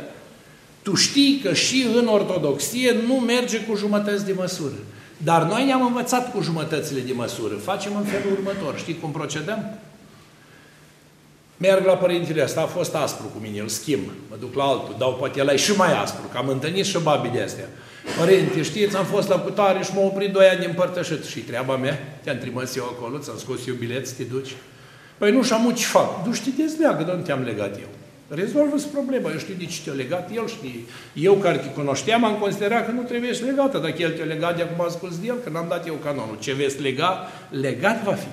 [0.81, 4.75] tu știi că și în ortodoxie nu merge cu jumătăți de măsură.
[5.17, 7.55] Dar noi ne-am învățat cu jumătățile de măsură.
[7.55, 8.77] Facem în felul următor.
[8.77, 9.79] Știți cum procedăm?
[11.57, 14.95] Merg la părintele ăsta, a fost aspru cu mine, îl schimb, mă duc la altul,
[14.97, 17.65] dau poate el și mai aspru, că am întâlnit și babile astea.
[18.19, 21.25] Părinte, știți, am fost la cutare și m-au oprit doi ani împărtășit.
[21.25, 24.55] Și treaba mea, te-am trimis eu acolo, ți-am scos eu bilet să te duci.
[25.17, 26.23] Păi nu și-am ce fac.
[26.23, 27.87] Du-și te dezleagă, dar nu te-am legat eu.
[28.27, 29.31] Rezolvă-ți problema.
[29.31, 30.79] Eu știu de ce te-a legat, el știe.
[31.13, 33.77] Eu care te cunoșteam am considerat că nu trebuie să legată.
[33.77, 36.37] Dacă el te-a legat, de acum asculți de el, că n-am dat eu canonul.
[36.39, 38.27] Ce veți lega, legat va fi.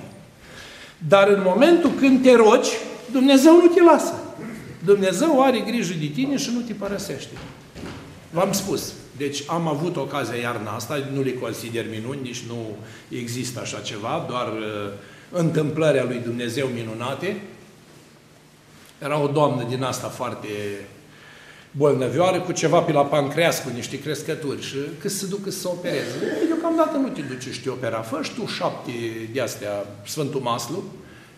[1.07, 2.69] Dar în momentul când te rogi,
[3.11, 4.13] Dumnezeu nu te lasă.
[4.85, 7.33] Dumnezeu are grijă de tine și nu te părăsește.
[8.29, 8.93] V-am spus.
[9.17, 12.75] Deci am avut ocazia iarna asta, nu le consider minuni, nici nu
[13.17, 14.91] există așa ceva, doar uh,
[15.31, 17.41] întâmplări lui Dumnezeu minunate.
[19.03, 20.47] Era o doamnă din asta foarte
[21.71, 25.67] bolnăvioară cu ceva pe la pancreas, cu niște crescături și că se ducă să se
[25.67, 26.45] opereze.
[26.47, 28.01] Deocamdată nu te duci și te opera.
[28.01, 28.91] Fă tu șapte
[29.33, 30.83] de astea Sfântul Maslu,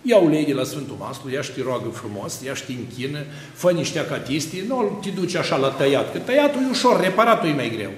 [0.02, 3.20] ia ulei de la Sfântul Maslu, ia și te roagă frumos, ia și te închină,
[3.54, 7.54] fă niște acatistii, nu te duci așa la tăiat, că tăiatul e ușor, reparatul e
[7.54, 7.92] mai greu.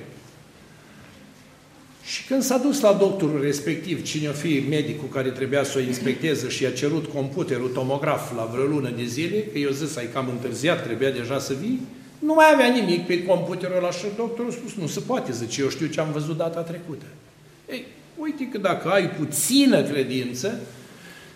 [2.08, 5.82] Și când s-a dus la doctorul respectiv, cine o fi medicul care trebuia să o
[5.82, 10.10] inspecteze și i-a cerut computerul tomograf la vreo lună de zile, că eu zis, ai
[10.14, 11.80] cam întârziat, trebuia deja să vii,
[12.20, 15.62] nu mai avea nimic pe computerul ăla și doctorul a spus, nu se poate, zice,
[15.62, 17.05] eu știu ce am văzut data trecută.
[17.72, 17.86] Ei,
[18.16, 20.60] uite că dacă ai puțină credință,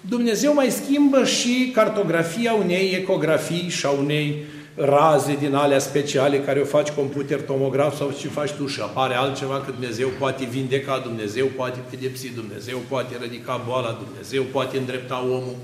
[0.02, 4.44] Dumnezeu mai schimbă și cartografia unei ecografii și a unei
[4.76, 9.14] raze din alea speciale care o faci computer tomograf sau ce faci tu și apare
[9.14, 15.24] altceva că Dumnezeu poate vindeca, Dumnezeu poate pedepsi, Dumnezeu poate ridica boala, Dumnezeu poate îndrepta
[15.24, 15.56] omul.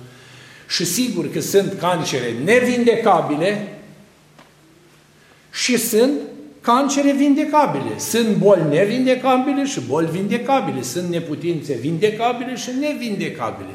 [0.67, 3.79] Și sigur că sunt cancere nevindecabile
[5.51, 6.11] și sunt
[6.61, 7.97] cancere vindecabile.
[7.97, 10.81] Sunt boli nevindecabile și boli vindecabile.
[10.81, 13.71] Sunt neputințe vindecabile și nevindecabile.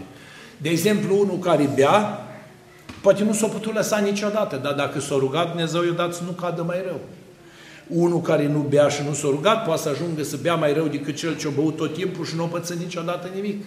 [0.57, 2.27] De exemplu, unul care bea,
[3.03, 6.31] Poate nu s-a putut lăsa niciodată, dar dacă s-a rugat, Dumnezeu i-a dat să nu
[6.31, 7.01] cadă mai rău.
[7.87, 10.87] Unul care nu bea și nu s-a rugat, poate să ajungă să bea mai rău
[10.87, 13.65] decât cel ce a băut tot timpul și nu a pățit niciodată nimic.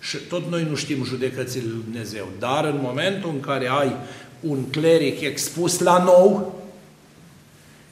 [0.00, 2.28] Și tot noi nu știm judecățile lui Dumnezeu.
[2.38, 3.96] Dar în momentul în care ai
[4.40, 6.62] un cleric expus la nou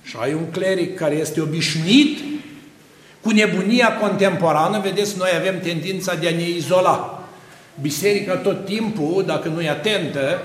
[0.03, 2.19] și ai un cleric care este obișnuit
[3.21, 7.25] cu nebunia contemporană, vedeți, noi avem tendința de a ne izola.
[7.81, 10.41] Biserica tot timpul, dacă nu e atentă,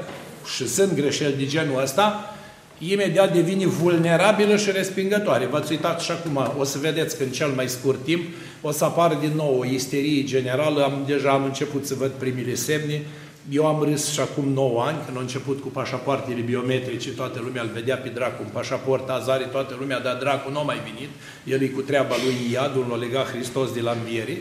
[0.56, 2.36] și sunt greșeli de genul ăsta,
[2.78, 5.46] imediat devine vulnerabilă și respingătoare.
[5.46, 8.24] V-ați uitat și acum, o să vedeți că în cel mai scurt timp
[8.62, 12.56] o să apară din nou o isterie generală, am, deja am început să văd primele
[12.56, 13.02] semne,
[13.50, 17.62] eu am râs și acum 9 ani, când am început cu pașapoartele biometrice, toată lumea
[17.62, 21.10] îl vedea pe dracu, un pașaport azare, toată lumea, dar dracu nu a mai venit,
[21.44, 24.38] el e cu treaba lui Iadul, l-a legat Hristos de la înviere,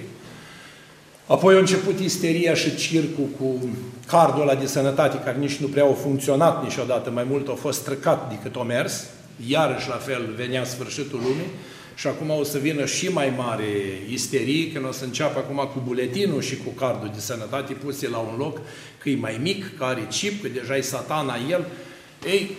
[1.30, 3.68] Apoi a început isteria și circul cu
[4.06, 7.80] cardul ăla de sănătate, care nici nu prea au funcționat niciodată, mai mult a fost
[7.80, 9.06] străcat decât o mers,
[9.46, 11.50] iarăși la fel venea sfârșitul lumii,
[11.94, 13.64] și acum o să vină și mai mare
[14.08, 18.18] isterie, când o să înceapă acum cu buletinul și cu cardul de sănătate puse la
[18.18, 18.58] un loc,
[18.98, 21.64] că e mai mic, că are chip, că deja e satana el.
[22.26, 22.50] Ei,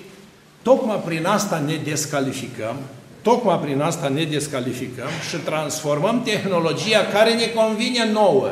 [0.62, 2.76] tocmai prin asta ne descalificăm,
[3.22, 8.50] Tocmai prin asta ne descalificăm și transformăm tehnologia care ne convine nouă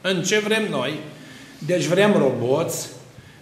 [0.00, 0.92] în ce vrem noi.
[1.58, 2.88] Deci vrem roboți,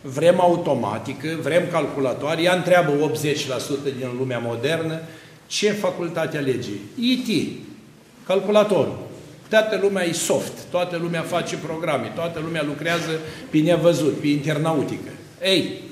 [0.03, 3.14] vrem automatică, vrem calculatoare, ea întreabă 80%
[3.83, 5.01] din lumea modernă,
[5.47, 6.70] ce facultate alege?
[6.95, 7.49] IT,
[8.26, 8.99] calculatorul.
[9.49, 13.20] Toată lumea e soft, toată lumea face programe, toată lumea lucrează
[13.51, 15.11] pe nevăzut, pe internautică.
[15.43, 15.83] Ei,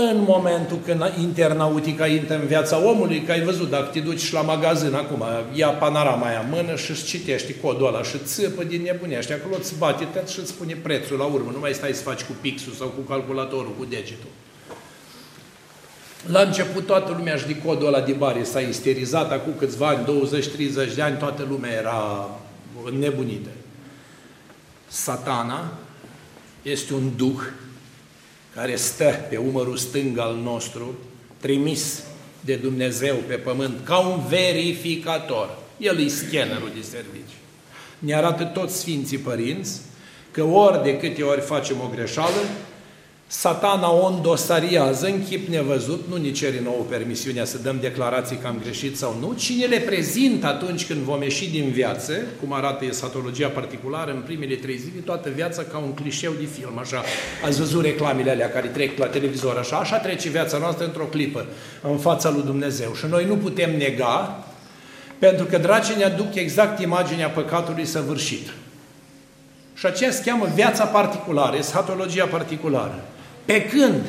[0.00, 4.40] în momentul când internautica intră în viața omului, că ai văzut, dacă te duci la
[4.40, 8.82] magazin acum, ia panorama aia în mână și îți citești codul ăla și țăpă din
[8.82, 9.32] nebunește.
[9.32, 11.50] Acolo îți bate tot și îți spune prețul la urmă.
[11.52, 14.30] Nu mai stai să faci cu pixul sau cu calculatorul, cu degetul.
[16.26, 20.04] La început toată lumea și de codul ăla de bari s-a isterizat, acum câțiva ani,
[20.90, 22.28] 20-30 de ani, toată lumea era
[22.98, 23.48] nebunită.
[24.88, 25.72] Satana
[26.62, 27.40] este un duh
[28.58, 30.94] care stă pe umărul stâng al nostru,
[31.40, 32.02] trimis
[32.40, 35.58] de Dumnezeu pe pământ, ca un verificator.
[35.76, 37.38] El e scannerul de serviciu.
[37.98, 39.80] Ne arată toți Sfinții Părinți
[40.30, 42.40] că ori de câte ori facem o greșeală,
[43.30, 48.46] Satana o îndosariază în chip nevăzut, nu ne cere nouă permisiunea să dăm declarații că
[48.46, 52.52] am greșit sau nu, ci ne le prezintă atunci când vom ieși din viață, cum
[52.52, 57.02] arată esatologia particulară, în primele trei zile, toată viața ca un clișeu de film, așa.
[57.44, 61.46] Ați văzut reclamele alea care trec la televizor, așa, așa trece viața noastră într-o clipă,
[61.82, 62.94] în fața lui Dumnezeu.
[62.94, 64.44] Și noi nu putem nega,
[65.18, 68.48] pentru că dracii ne aduc exact imaginea păcatului săvârșit.
[69.74, 73.04] Și aceea se cheamă viața particulară, esatologia particulară.
[73.48, 74.04] Pe când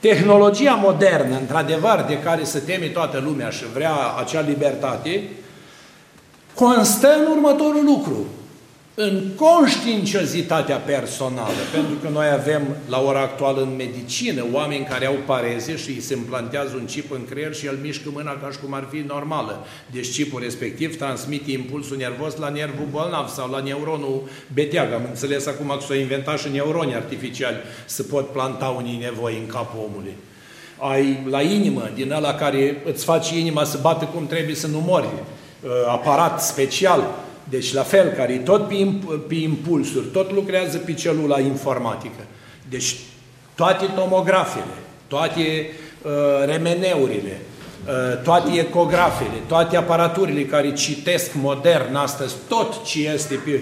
[0.00, 5.22] tehnologia modernă, într-adevăr, de care se teme toată lumea și vrea acea libertate,
[6.54, 8.26] constă în următorul lucru
[8.96, 15.16] în conștiinciozitatea personală, pentru că noi avem la ora actuală în medicină oameni care au
[15.26, 18.58] pareze și îi se implantează un chip în creier și el mișcă mâna ca și
[18.58, 19.66] cum ar fi normală.
[19.90, 24.92] Deci chipul respectiv transmite impulsul nervos la nervul bolnav sau la neuronul beteag.
[24.92, 29.46] Am înțeles acum că s-au inventat și neuroni artificiali să pot planta unii nevoi în
[29.46, 30.14] capul omului.
[30.78, 34.78] Ai la inimă, din ăla care îți face inima să bată cum trebuie să nu
[34.86, 38.86] mori, uh, aparat special, deci la fel, care tot pe,
[39.28, 42.24] pe impulsuri, tot lucrează pe celula informatică.
[42.68, 42.96] Deci
[43.54, 44.74] toate tomografele,
[45.08, 45.70] toate
[46.02, 46.10] uh,
[46.46, 47.40] remeneurile,
[47.86, 53.60] uh, toate ecografele, toate aparaturile care citesc modern astăzi, tot ce este pe,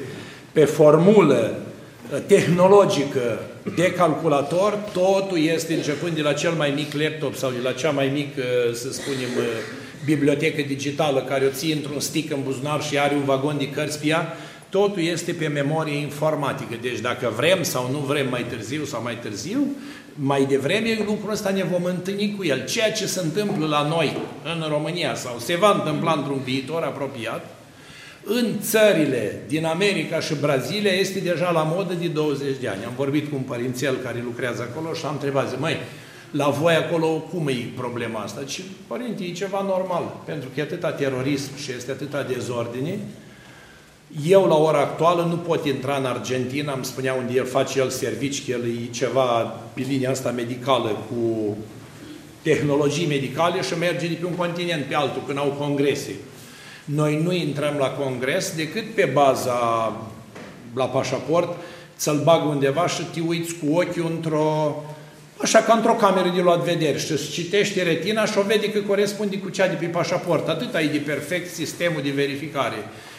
[0.53, 1.55] pe formulă
[2.13, 3.41] uh, tehnologică
[3.77, 7.91] de calculator, totul este începând de la cel mai mic laptop sau de la cea
[7.91, 9.45] mai mică, să spunem, uh,
[10.05, 14.01] bibliotecă digitală care o ții într-un stick în buzunar și are un vagon de cărți
[14.01, 14.37] pe ea,
[14.69, 16.75] totul este pe memorie informatică.
[16.81, 19.67] Deci dacă vrem sau nu vrem mai târziu sau mai târziu,
[20.15, 22.65] mai devreme lucrul ăsta ne vom întâlni cu el.
[22.65, 27.47] Ceea ce se întâmplă la noi în România sau se va întâmpla într-un viitor apropiat,
[28.25, 32.85] în țările din America și Brazilia este deja la modă de 20 de ani.
[32.85, 35.77] Am vorbit cu un părințel care lucrează acolo și am întrebat, zi, măi,
[36.33, 38.41] la voi acolo cum e problema asta?
[38.47, 42.99] Și, părinte, e ceva normal, pentru că e atâta terorism și este atâta dezordine.
[44.27, 47.91] Eu, la ora actuală, nu pot intra în Argentina, îmi spunea unde el face el
[47.91, 49.23] servici, că el e ceva
[49.75, 51.57] pe linia asta medicală cu
[52.43, 56.15] tehnologii medicale și merge de pe un continent pe altul, când au congrese.
[56.85, 59.93] Noi nu intrăm la congres decât pe baza
[60.75, 61.57] la pașaport,
[61.97, 64.83] să-l bag undeva și te uiți cu ochiul într-o
[65.43, 68.81] Așa ca într-o cameră de luat vedere și îți citește retina și o vede că
[68.81, 70.49] corespunde cu cea de pe pașaport.
[70.49, 72.77] Atât ai de perfect sistemul de verificare.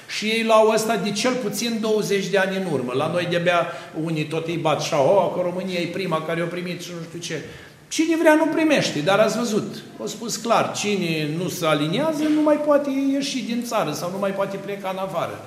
[0.07, 2.93] Și ei la ăsta de cel puțin 20 de ani în urmă.
[2.95, 3.67] La noi de-abia
[4.03, 7.03] unii tot îi bat și au, că România e prima care o primit și nu
[7.07, 7.41] știu ce.
[7.87, 12.41] Cine vrea nu primește, dar ați văzut, au spus clar, cine nu se aliniază nu
[12.41, 15.39] mai poate ieși din țară sau nu mai poate pleca în afară.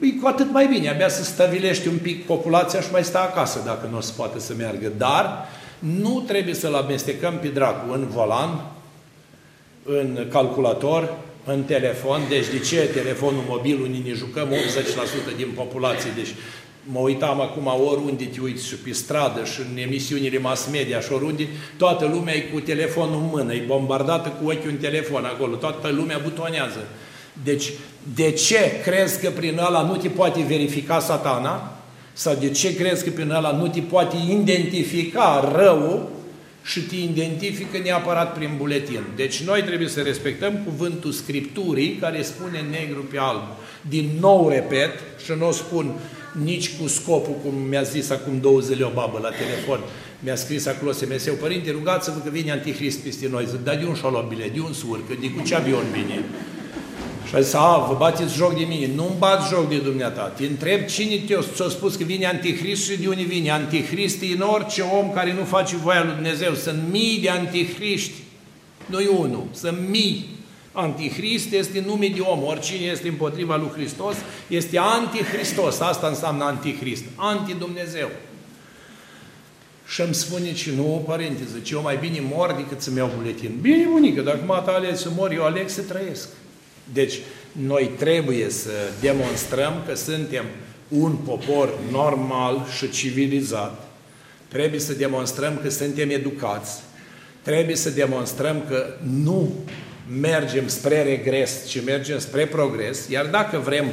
[0.00, 3.62] E cu atât mai bine, abia să stăvilești un pic populația și mai sta acasă
[3.64, 4.92] dacă nu se poate să meargă.
[4.96, 5.48] Dar
[5.78, 8.60] nu trebuie să-l amestecăm pe dracu în volan,
[9.84, 12.20] în calculator, în telefon.
[12.28, 14.48] Deci de ce telefonul mobil, unii ne jucăm
[15.32, 16.10] 80% din populație.
[16.16, 16.34] Deci
[16.84, 21.12] mă uitam acum oriunde te uiți și pe stradă și în emisiunile mass media și
[21.12, 21.46] oriunde,
[21.76, 25.88] toată lumea e cu telefonul în mână, e bombardată cu ochiul în telefon acolo, toată
[25.88, 26.86] lumea butonează.
[27.44, 27.72] Deci,
[28.14, 31.74] de ce crezi că prin ăla nu te poate verifica satana?
[32.12, 36.08] Sau de ce crezi că prin ăla nu te poate identifica răul
[36.64, 39.02] și te identifică neapărat prin buletin?
[39.16, 43.42] Deci noi trebuie să respectăm cuvântul Scripturii care spune negru pe alb.
[43.88, 44.90] Din nou repet
[45.24, 45.94] și nu o spun
[46.42, 49.80] nici cu scopul, cum mi-a zis acum două zile o babă la telefon,
[50.20, 53.46] mi-a scris acolo SMS-ul, Părinte, rugați-vă că vine Antichrist peste noi.
[53.50, 56.24] Zic, dar de un șolobile, de un surcă, de cu ce avion vine?
[57.30, 58.90] Și a zis, a, vă bateți joc de mine.
[58.94, 60.22] Nu-mi bat joc de dumneata.
[60.22, 61.20] Te întreb cine
[61.54, 63.50] ți-a spus că vine Antichrist și de unde vine.
[63.50, 66.54] Antichrist e în orice om care nu face voia lui Dumnezeu.
[66.54, 68.12] Sunt mii de antichriști.
[68.86, 70.26] Nu-i unul, sunt mii.
[70.72, 72.42] Antichrist este nume de om.
[72.44, 74.14] Oricine este împotriva lui Hristos
[74.46, 75.80] este antichristos.
[75.80, 77.04] Asta înseamnă antichrist.
[77.16, 78.08] Anti-Dumnezeu.
[79.86, 83.58] Și îmi spune și nu, părinte, zice, eu mai bine mor decât să-mi iau buletin.
[83.60, 86.28] Bine, bunică, dacă m-a ales să mor, eu aleg să trăiesc.
[86.92, 87.14] Deci,
[87.52, 88.70] noi trebuie să
[89.00, 90.44] demonstrăm că suntem
[90.88, 93.88] un popor normal și civilizat.
[94.48, 96.80] Trebuie să demonstrăm că suntem educați.
[97.42, 98.86] Trebuie să demonstrăm că
[99.22, 99.54] nu
[100.20, 103.08] mergem spre regres, ci mergem spre progres.
[103.08, 103.86] Iar dacă vrem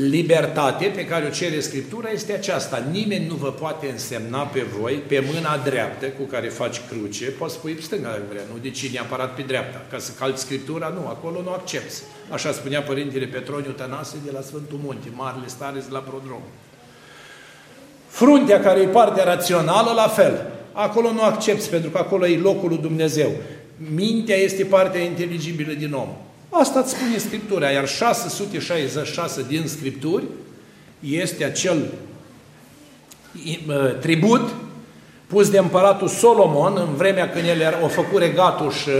[0.00, 2.82] libertate pe care o cere Scriptura este aceasta.
[2.90, 7.60] Nimeni nu vă poate însemna pe voi, pe mâna dreaptă cu care faci cruce, poți
[7.60, 9.82] pui pe stânga dacă vrea, nu de cine neapărat pe dreapta.
[9.90, 11.94] Ca să calci Scriptura, nu, acolo nu accepti.
[12.30, 16.42] Așa spunea Părintele Petroniu Tănase de la Sfântul Munte, marele stare de la Prodrom.
[18.08, 20.46] Fruntea care e partea rațională, la fel.
[20.72, 23.30] Acolo nu accepti, pentru că acolo e locul lui Dumnezeu.
[23.94, 26.08] Mintea este partea inteligibilă din om.
[26.50, 30.24] Asta îți spune Scriptura, iar 666 din Scripturi
[31.00, 31.92] este acel
[34.00, 34.50] tribut
[35.26, 38.90] pus de împăratul Solomon în vremea când el a făcut regatul și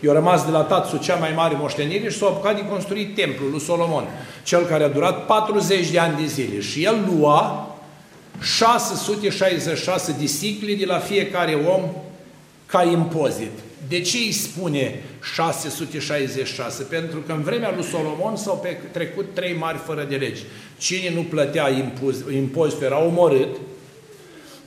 [0.00, 3.50] i-a rămas de la tatăl cea mai mare moștenire și s-a apucat de construit templul
[3.50, 4.04] lui Solomon,
[4.42, 6.60] cel care a durat 40 de ani de zile.
[6.60, 7.68] Și el lua
[8.40, 11.82] 666 de sicli de la fiecare om
[12.66, 13.52] ca impozit.
[13.88, 15.02] De ce îi spune
[15.34, 16.82] 666?
[16.82, 20.42] Pentru că în vremea lui Solomon s-au trecut trei mari fără de legi.
[20.78, 21.68] Cine nu plătea
[22.32, 23.56] impozitul era omorât.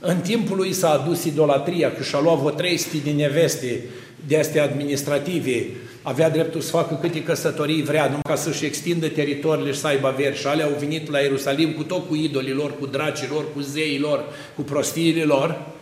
[0.00, 3.84] În timpul lui s-a adus idolatria, că și-a luat vreo 300 de neveste
[4.26, 5.66] de astea administrative,
[6.02, 10.06] avea dreptul să facă câte căsătorii vrea, numai ca să-și extindă teritoriile și să aibă
[10.06, 10.38] averi.
[10.38, 14.62] Și alea au venit la Ierusalim cu tot cu idolilor, cu dracilor, cu zeilor, cu
[14.62, 15.76] prostiile lor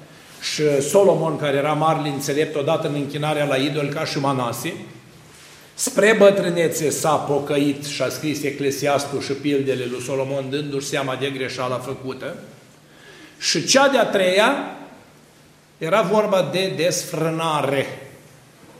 [0.52, 4.72] și Solomon, care era marele înțelept odată în închinarea la idol ca și Manase,
[5.74, 11.30] spre bătrânețe s-a pocăit și a scris Eclesiastul și pildele lui Solomon, dându-și seama de
[11.30, 12.34] greșeala făcută.
[13.38, 14.76] Și cea de-a treia
[15.78, 17.86] era vorba de desfrânare.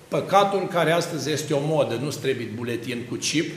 [0.08, 3.54] Păcatul care astăzi este o modă, nu trebuie buletin cu chip,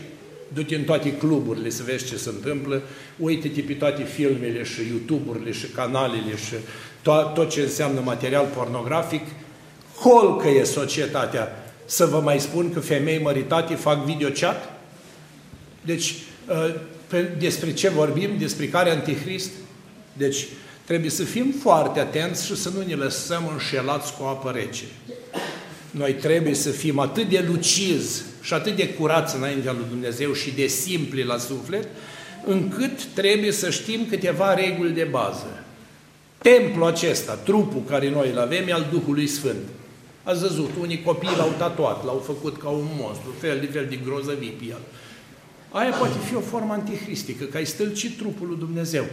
[0.53, 2.81] du-te în toate cluburile să vezi ce se întâmplă,
[3.17, 6.53] uite-te pe toate filmele și YouTube-urile și canalele și
[7.01, 9.21] tot, tot ce înseamnă material pornografic,
[9.99, 11.63] holcăie societatea.
[11.85, 14.79] Să vă mai spun că femei măritate fac videochat?
[15.81, 16.15] Deci,
[16.49, 16.71] ă,
[17.39, 18.29] despre ce vorbim?
[18.37, 19.51] Despre care antichrist?
[20.13, 20.47] Deci,
[20.85, 24.83] trebuie să fim foarte atenți și să nu ne lăsăm înșelați cu apă rece.
[25.91, 30.51] Noi trebuie să fim atât de lucizi și atât de curați înaintea lui Dumnezeu și
[30.51, 31.87] de simpli la suflet,
[32.45, 35.63] încât trebuie să știm câteva reguli de bază.
[36.37, 39.67] Templul acesta, trupul care noi îl avem, e al Duhului Sfânt.
[40.23, 43.99] Ați văzut, unii copii l-au tatuat, l-au făcut ca un monstru, fel de fel de
[44.05, 44.81] grozăvii pe el.
[45.69, 49.05] Aia poate fi o formă antihristică, că ai stâlcit trupul lui Dumnezeu.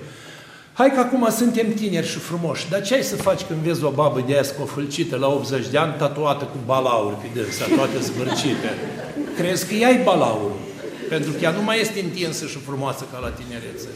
[0.77, 3.91] Hai că acum suntem tineri și frumoși, dar ce ai să faci când vezi o
[3.91, 8.75] babă de aia scofâlcită la 80 de ani, tatuată cu balauri pe dânsa, toate zvârcite?
[9.37, 10.57] Crezi că ea e balaurul?
[11.09, 13.89] Pentru că ea nu mai este întinsă și frumoasă ca la tinerețe.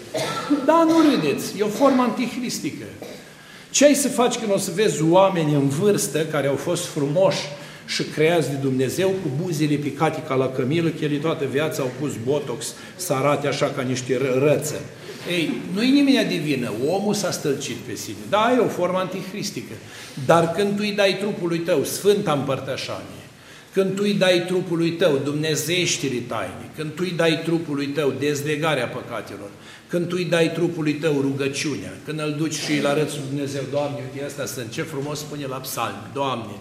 [0.66, 2.84] Da, nu râdeți, e o formă antihristică.
[3.70, 7.44] Ce ai să faci când o să vezi oameni în vârstă care au fost frumoși
[7.86, 11.90] și creați de Dumnezeu cu buzele picate ca la cămilă, că ele toată viața au
[12.00, 14.80] pus botox să arate așa ca niște răță.
[15.28, 18.16] Ei, nu-i nimeni de vină, omul s-a stălcit pe sine.
[18.28, 19.72] Da, e o formă antihristică.
[20.26, 23.24] Dar când tu îi dai trupului tău Sfânta Împărtășanie,
[23.72, 28.86] când tu îi dai trupului tău dumnezeștirii taine, când tu îi dai trupului tău dezlegarea
[28.86, 29.50] păcatelor,
[29.88, 33.62] când tu îi dai trupului tău rugăciunea, când îl duci și îl arăți lui Dumnezeu,
[33.70, 36.54] Doamne, uite, asta sunt, ce frumos spune la psalm, Doamne,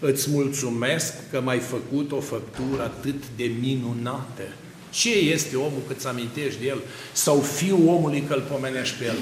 [0.00, 4.42] îți mulțumesc că m-ai făcut o făptură atât de minunată.
[4.94, 6.78] Ce este omul cât să amintești de el?
[7.12, 9.16] Sau fiul omului că îl pomenești pe el?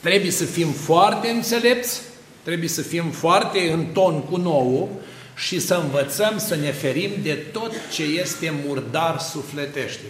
[0.00, 2.00] Trebuie să fim foarte înțelepți,
[2.42, 4.88] trebuie să fim foarte în ton cu nouă
[5.36, 10.04] și să învățăm să ne ferim de tot ce este murdar sufletește.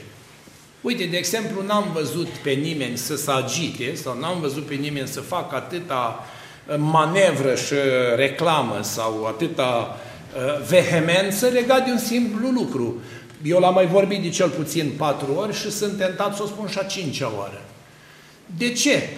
[0.81, 5.09] Uite, de exemplu, n-am văzut pe nimeni să se agite sau n-am văzut pe nimeni
[5.09, 6.27] să facă atâta
[6.67, 7.75] uh, manevră și
[8.17, 9.99] reclamă sau atâta
[10.37, 13.03] uh, vehemență legat de un simplu lucru.
[13.43, 16.69] Eu l-am mai vorbit de cel puțin patru ori și sunt tentat să o spun
[16.69, 17.63] și a cincea oară.
[18.57, 19.09] De ce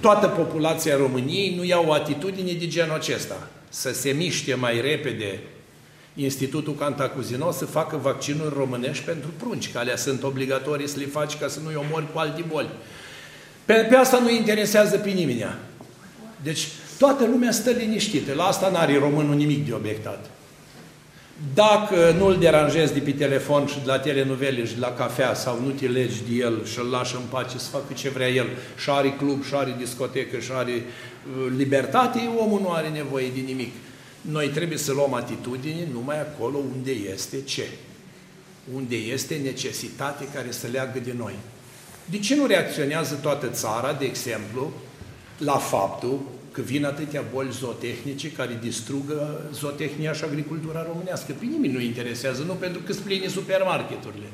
[0.00, 3.48] toată populația României nu ia o atitudine de genul acesta?
[3.68, 5.40] Să se miște mai repede
[6.14, 11.38] Institutul Cantacuzino să facă vaccinuri românești pentru prunci, că alea sunt obligatorii să le faci
[11.38, 12.68] ca să nu-i omori cu alte boli.
[13.64, 15.54] Pe, pe asta nu interesează pe nimeni.
[16.42, 16.68] Deci
[16.98, 18.34] toată lumea stă liniștită.
[18.34, 20.30] La asta n-are românul nimic de obiectat.
[21.54, 25.60] Dacă nu-l deranjezi de pe telefon și de la telenovele și de la cafea sau
[25.60, 28.46] nu te legi de el și îl lași în pace să facă ce vrea el
[28.76, 33.40] și are club, și are discotecă, și are uh, libertate, omul nu are nevoie de
[33.40, 33.72] nimic.
[34.20, 37.68] Noi trebuie să luăm atitudine numai acolo unde este ce?
[38.74, 41.34] Unde este necesitate care să leagă de noi.
[42.04, 44.72] De ce nu reacționează toată țara, de exemplu,
[45.38, 46.20] la faptul
[46.52, 51.32] că vin atâtea boli zootehnice care distrugă zootehnia și agricultura românească.
[51.38, 54.26] Pe nimeni nu interesează, nu pentru că spline supermarketurile.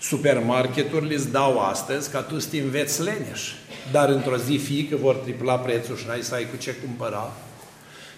[0.00, 3.52] Supermarketurile îți dau astăzi ca tu să te înveți leneș,
[3.92, 7.32] dar într-o zi fie că vor tripla prețul și n-ai să ai cu ce cumpăra,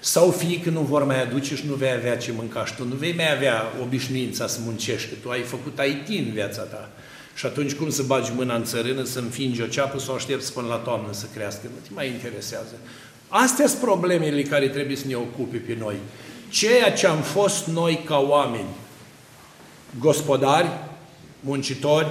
[0.00, 2.84] sau fie că nu vor mai aduce și nu vei avea ce mânca și tu
[2.84, 6.90] nu vei mai avea obișnuința să muncești, că tu ai făcut IT în viața ta.
[7.34, 10.66] Și atunci cum să bagi mâna în țărână, să înfingi o ceapă sau aștepți până
[10.66, 11.60] la toamnă să crească?
[11.64, 12.74] Nu te mai interesează.
[13.32, 15.94] Astea sunt problemele care trebuie să ne ocupe pe noi.
[16.48, 18.68] Ceea ce am fost noi ca oameni,
[19.98, 20.68] gospodari,
[21.40, 22.06] muncitori,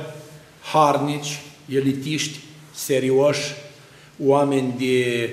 [0.71, 1.39] harnici,
[1.69, 2.39] elitiști,
[2.73, 3.53] serioși,
[4.25, 5.29] oameni de,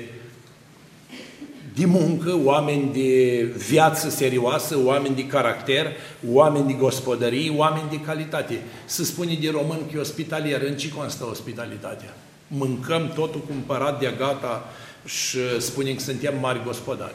[1.75, 5.93] de muncă, oameni de viață serioasă, oameni de caracter,
[6.29, 8.61] oameni de gospodărie, oameni de calitate.
[8.85, 10.63] Să spune de român că e ospitalier.
[10.63, 12.17] În ce constă ospitalitatea?
[12.47, 14.69] Mâncăm totul cumpărat de gata
[15.07, 17.15] și spunem că suntem mari gospodari.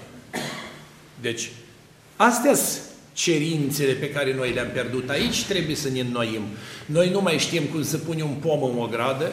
[1.21, 1.51] Deci,
[2.15, 2.81] astea sunt
[3.13, 5.09] cerințele pe care noi le-am pierdut.
[5.09, 6.41] Aici trebuie să ne înnoim.
[6.85, 9.31] Noi nu mai știm cum să punem un pom în o gradă.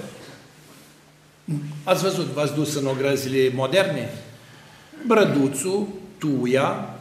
[1.84, 4.10] Ați văzut, v-ați dus în ogrăzile moderne?
[5.06, 5.86] Brăduțul,
[6.18, 6.94] tuia,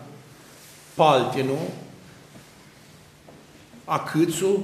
[0.94, 1.70] paltinul,
[3.86, 4.64] acâțul,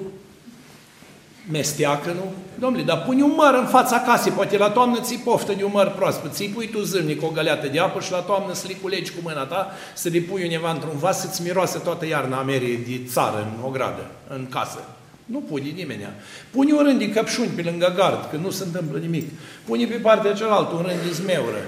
[1.52, 2.32] mesteacă, nu?
[2.60, 5.72] Domnule, dar pune un măr în fața casei, poate la toamnă ți poftă de un
[5.74, 8.74] măr proaspăt, ți pui tu zâmnic o găleată de apă și la toamnă să le
[8.74, 12.80] culegi cu mâna ta, să le pui undeva într-un vas, să-ți miroase toată iarna amerie
[12.88, 14.80] de țară, în o gradă, în casă.
[15.26, 16.08] Nu pune nimeni.
[16.52, 19.30] Pune un rând de căpșuni pe lângă gard, că nu se întâmplă nimic.
[19.66, 21.62] Pune pe partea cealaltă un rând de zmeură.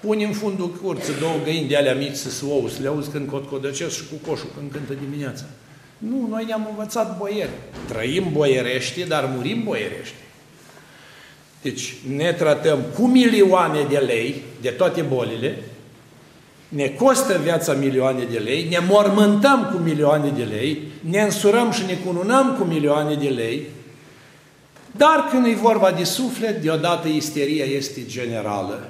[0.00, 3.30] Pune în fundul curții două găini de alea mici să ouă, să le auzi când
[3.30, 5.44] cotcodăcesc și cu coșul când cântă dimineața.
[5.98, 7.50] Nu, noi ne-am învățat boieri.
[7.88, 10.16] Trăim boierește, dar murim boierește.
[11.62, 15.58] Deci ne tratăm cu milioane de lei de toate bolile,
[16.68, 21.84] ne costă viața milioane de lei, ne mormântăm cu milioane de lei, ne însurăm și
[21.86, 23.66] ne cununăm cu milioane de lei,
[24.96, 28.88] dar când e vorba de suflet, deodată isteria este generală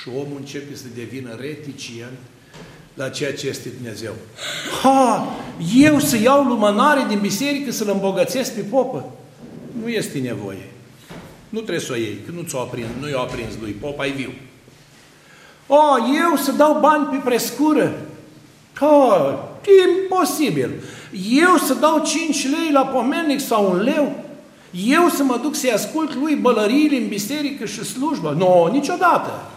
[0.00, 2.18] și omul începe să devină reticent
[2.98, 4.12] la ceea ce este Dumnezeu.
[4.82, 5.26] Ha,
[5.76, 9.10] eu să iau lumânare din biserică să-l îmbogățesc pe popă?
[9.82, 10.70] Nu este nevoie.
[11.48, 14.10] Nu trebuie să o iei, că nu ți-o aprins, nu i-o aprins lui, popa e
[14.10, 14.32] viu.
[15.66, 15.76] O,
[16.30, 17.92] eu să dau bani pe prescură?
[18.72, 20.70] Ha, imposibil.
[21.30, 24.24] Eu să dau 5 lei la pomelnic sau un leu?
[24.86, 28.34] Eu să mă duc să-i ascult lui bălăriile în biserică și slujbă?
[28.38, 29.50] Nu, no, niciodată.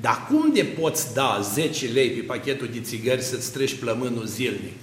[0.00, 4.78] Dar cum de poți da 10 lei pe pachetul de țigări să-ți treci plămânul zilnic?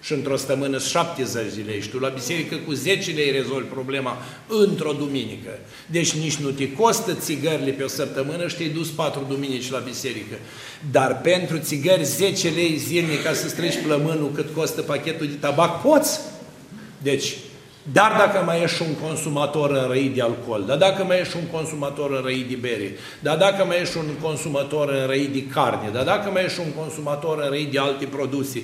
[0.00, 4.16] Și într-o stămână 70 de lei și tu la biserică cu 10 lei rezolvi problema
[4.46, 5.50] într-o duminică.
[5.86, 9.78] Deci nici nu te costă țigările pe o săptămână și te-ai dus 4 duminici la
[9.78, 10.36] biserică.
[10.90, 15.82] Dar pentru țigări 10 lei zilnic ca să-ți treci plămânul cât costă pachetul de tabac,
[15.82, 16.20] poți.
[17.02, 17.36] Deci
[17.92, 22.10] dar dacă mai ești un consumator înrăit de alcool, dar dacă mai ești un consumator
[22.10, 26.44] înrăit de bere, dar dacă mai ești un consumator înrăit de carne, dar dacă mai
[26.44, 28.62] ești un consumator înrăit de alte produse,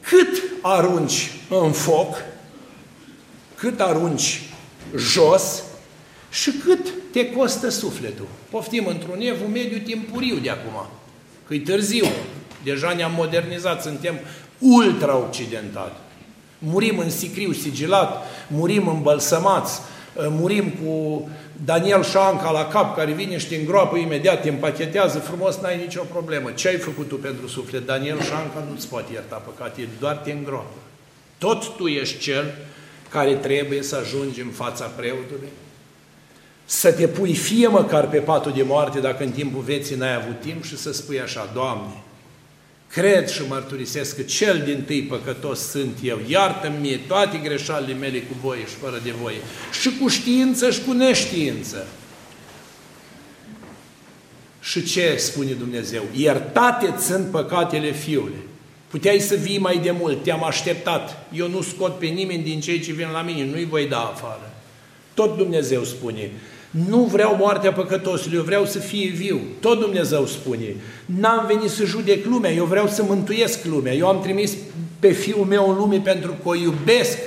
[0.00, 2.16] cât arunci în foc,
[3.54, 4.42] cât arunci
[4.96, 5.62] jos
[6.30, 8.26] și cât te costă sufletul.
[8.50, 10.86] Poftim într-un evul mediu timpuriu de acum,
[11.46, 12.06] că e târziu,
[12.64, 14.18] deja ne-am modernizat, suntem
[14.58, 15.92] ultra-occidentali.
[16.58, 19.80] Murim în sicriu sigilat, murim îmbălsămați,
[20.18, 21.28] ă, murim cu
[21.64, 26.02] Daniel Șanca la cap care vine și te îngroapă imediat, te împachetează frumos, n-ai nicio
[26.02, 26.50] problemă.
[26.50, 27.86] Ce ai făcut tu pentru suflet?
[27.86, 30.76] Daniel Șanca nu-ți poate ierta păcate, doar te îngroapă.
[31.38, 32.54] Tot tu ești cel
[33.08, 35.48] care trebuie să ajungi în fața preotului,
[36.64, 40.40] să te pui fie măcar pe patul de moarte dacă în timpul vieții n-ai avut
[40.40, 42.02] timp și să spui așa, Doamne,
[42.96, 46.20] Cred și mărturisesc că cel din tâi păcătos sunt eu.
[46.26, 49.36] Iartă-mi mie toate greșalile mele cu voie și fără de voie.
[49.80, 51.86] Și cu știință și cu neștiință.
[54.60, 56.02] Și ce spune Dumnezeu?
[56.12, 58.44] Iertate sunt păcatele Fiului.
[58.88, 61.26] Puteai să vii mai de mult, te-am așteptat.
[61.32, 64.54] Eu nu scot pe nimeni din cei ce vin la mine, nu-i voi da afară.
[65.14, 66.30] Tot Dumnezeu spune.
[66.88, 69.40] Nu vreau moartea păcătosului, eu vreau să fie viu.
[69.60, 70.74] Tot Dumnezeu spune.
[71.06, 73.92] N-am venit să judec lumea, eu vreau să mântuiesc lumea.
[73.92, 74.52] Eu am trimis
[74.98, 77.18] pe Fiul meu în lume pentru că o iubesc.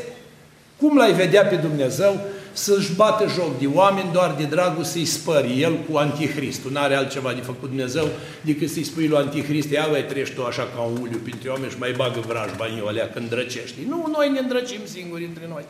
[0.78, 2.20] Cum l-ai vedea pe Dumnezeu?
[2.60, 6.72] să-și bată joc de oameni doar de dragul să-i spări el cu anticristul.
[6.72, 8.08] N-are altceva de făcut Dumnezeu
[8.41, 11.72] decât să-i spui lui anticrist, ia voi treci tu așa ca un uliu printre oameni
[11.72, 13.78] și mai bagă vrajba în alea când drăcești.
[13.88, 15.64] Nu, noi ne îndrăcim singuri între noi.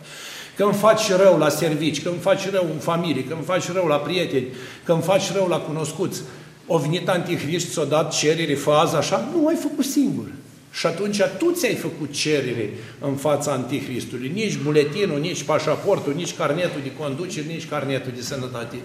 [0.60, 4.48] Când faci rău la servici, când faci rău în familie, când faci rău la prieteni,
[4.84, 6.22] când faci rău la cunoscuți,
[6.68, 10.26] o venit antichrist, ți-o dat cerere, fază așa, nu ai făcut singur.
[10.72, 14.32] Și atunci tu ți-ai făcut cerere în fața Antichristului.
[14.34, 18.76] Nici buletinul, nici pașaportul, nici carnetul de conducere, nici carnetul de sănătate.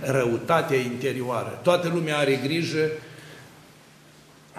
[0.00, 1.60] Răutatea interioară.
[1.62, 2.90] Toată lumea are grijă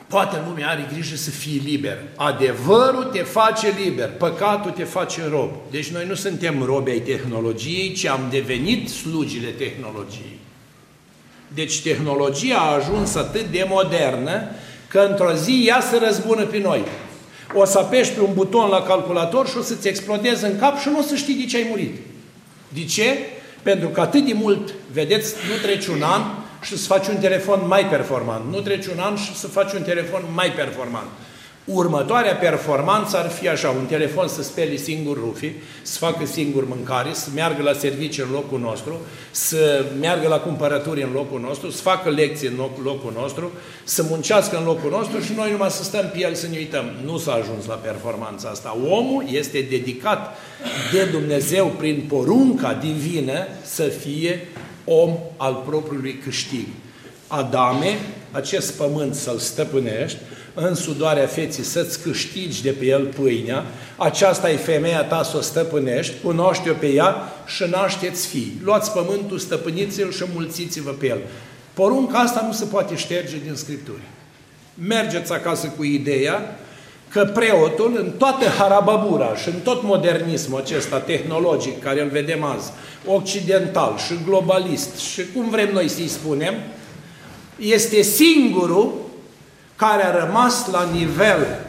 [0.07, 1.97] Toată lumea are grijă să fii liber.
[2.15, 5.49] Adevărul te face liber, păcatul te face rob.
[5.71, 10.39] Deci noi nu suntem robi ai tehnologiei, ci am devenit slugile tehnologiei.
[11.47, 14.49] Deci tehnologia a ajuns atât de modernă
[14.87, 16.83] că într-o zi ea se răzbună pe noi.
[17.53, 20.89] O să apeși pe un buton la calculator și o să-ți explodeze în cap și
[20.89, 21.95] nu o să știi de ce ai murit.
[22.67, 23.17] De ce?
[23.63, 26.21] Pentru că atât de mult, vedeți, nu trece un an
[26.65, 28.51] și să faci un telefon mai performant.
[28.51, 31.07] Nu trece un an și să faci un telefon mai performant.
[31.65, 37.09] Următoarea performanță ar fi așa, un telefon să speli singur rufii, să facă singur mâncare,
[37.13, 38.99] să meargă la servicii în locul nostru,
[39.31, 42.53] să meargă la cumpărături în locul nostru, să facă lecții în
[42.83, 43.51] locul nostru,
[43.83, 46.85] să muncească în locul nostru și noi numai să stăm pe el să ne uităm.
[47.05, 48.77] Nu s-a ajuns la performanța asta.
[48.89, 50.37] Omul este dedicat
[50.91, 54.47] de Dumnezeu prin porunca divină să fie
[54.83, 56.65] om al propriului câștig.
[57.27, 57.97] Adame,
[58.31, 60.17] acest pământ să-l stăpânești,
[60.55, 63.63] în sudoarea feții să-ți câștigi de pe el pâinea,
[63.95, 68.59] aceasta e femeia ta să o stăpânești, cunoaște-o pe ea și nașteți fii.
[68.63, 71.17] Luați pământul, stăpâniți-l și mulțiți-vă pe el.
[71.73, 74.01] Porunca asta nu se poate șterge din Scripturi.
[74.87, 76.59] Mergeți acasă cu ideea
[77.09, 82.71] că preotul, în toată harababura și în tot modernismul acesta tehnologic care îl vedem azi,
[83.05, 86.53] occidental și globalist și cum vrem noi să-i spunem,
[87.57, 89.04] este singurul
[89.75, 91.65] care a rămas la nivel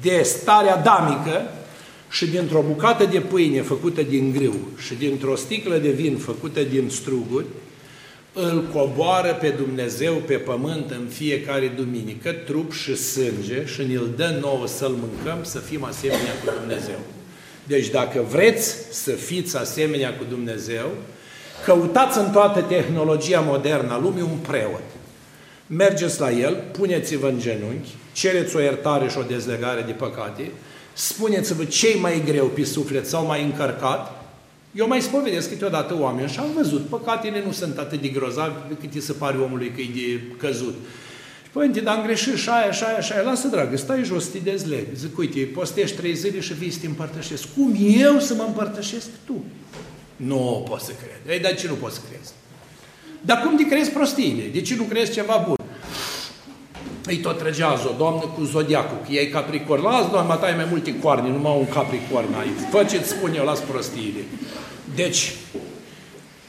[0.00, 1.50] de stare adamică
[2.10, 6.88] și dintr-o bucată de pâine făcută din grâu și dintr-o sticlă de vin făcută din
[6.88, 7.46] struguri,
[8.32, 14.38] îl coboară pe Dumnezeu pe pământ în fiecare duminică, trup și sânge și ne-l dă
[14.40, 16.98] nouă să-l mâncăm, să fim asemenea cu Dumnezeu.
[17.66, 20.86] Deci dacă vreți să fiți asemenea cu Dumnezeu,
[21.64, 24.82] căutați în toată tehnologia modernă a lumii un preot
[25.66, 30.50] mergeți la el, puneți-vă în genunchi, cereți o iertare și o dezlegare de păcate,
[30.92, 34.24] spuneți-vă ce mai greu pe suflet sau mai încărcat,
[34.74, 38.94] eu mai spovedesc câteodată oameni și am văzut, păcatele nu sunt atât de grozave cât
[38.94, 40.74] îi se pare omului că e de căzut.
[41.44, 43.22] Și părinte, dar am greșit și aia, și aia, și aia.
[43.22, 44.86] Lasă, dragă, stai jos, te dezleg.
[44.94, 47.44] Zic, uite, postești trei zile și vii să te împărtășesc.
[47.56, 49.44] Cum eu să mă împărtășesc tu?
[50.16, 51.34] Nu pot să cred.
[51.34, 52.32] Ei, dar ce nu poți să crezi?
[53.26, 54.42] Dar cum de crezi prostiile?
[54.52, 55.56] De ce nu crezi ceva bun?
[57.06, 59.82] Îi tot trăgează o doamnă cu zodiacul, că ei capricorn.
[59.82, 62.48] Las, doamna ta, ai mai multe coarne, numai un capricorn ai.
[62.70, 64.20] Fă ce-ți spun eu, las prostiile.
[64.94, 65.32] Deci,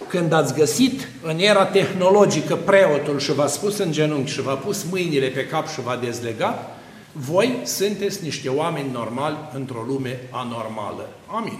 [0.07, 4.85] când ați găsit în era tehnologică preotul și v-a spus în genunchi și v-a pus
[4.91, 6.77] mâinile pe cap și v-a dezlegat,
[7.11, 11.09] voi sunteți niște oameni normali într-o lume anormală.
[11.27, 11.59] Amin.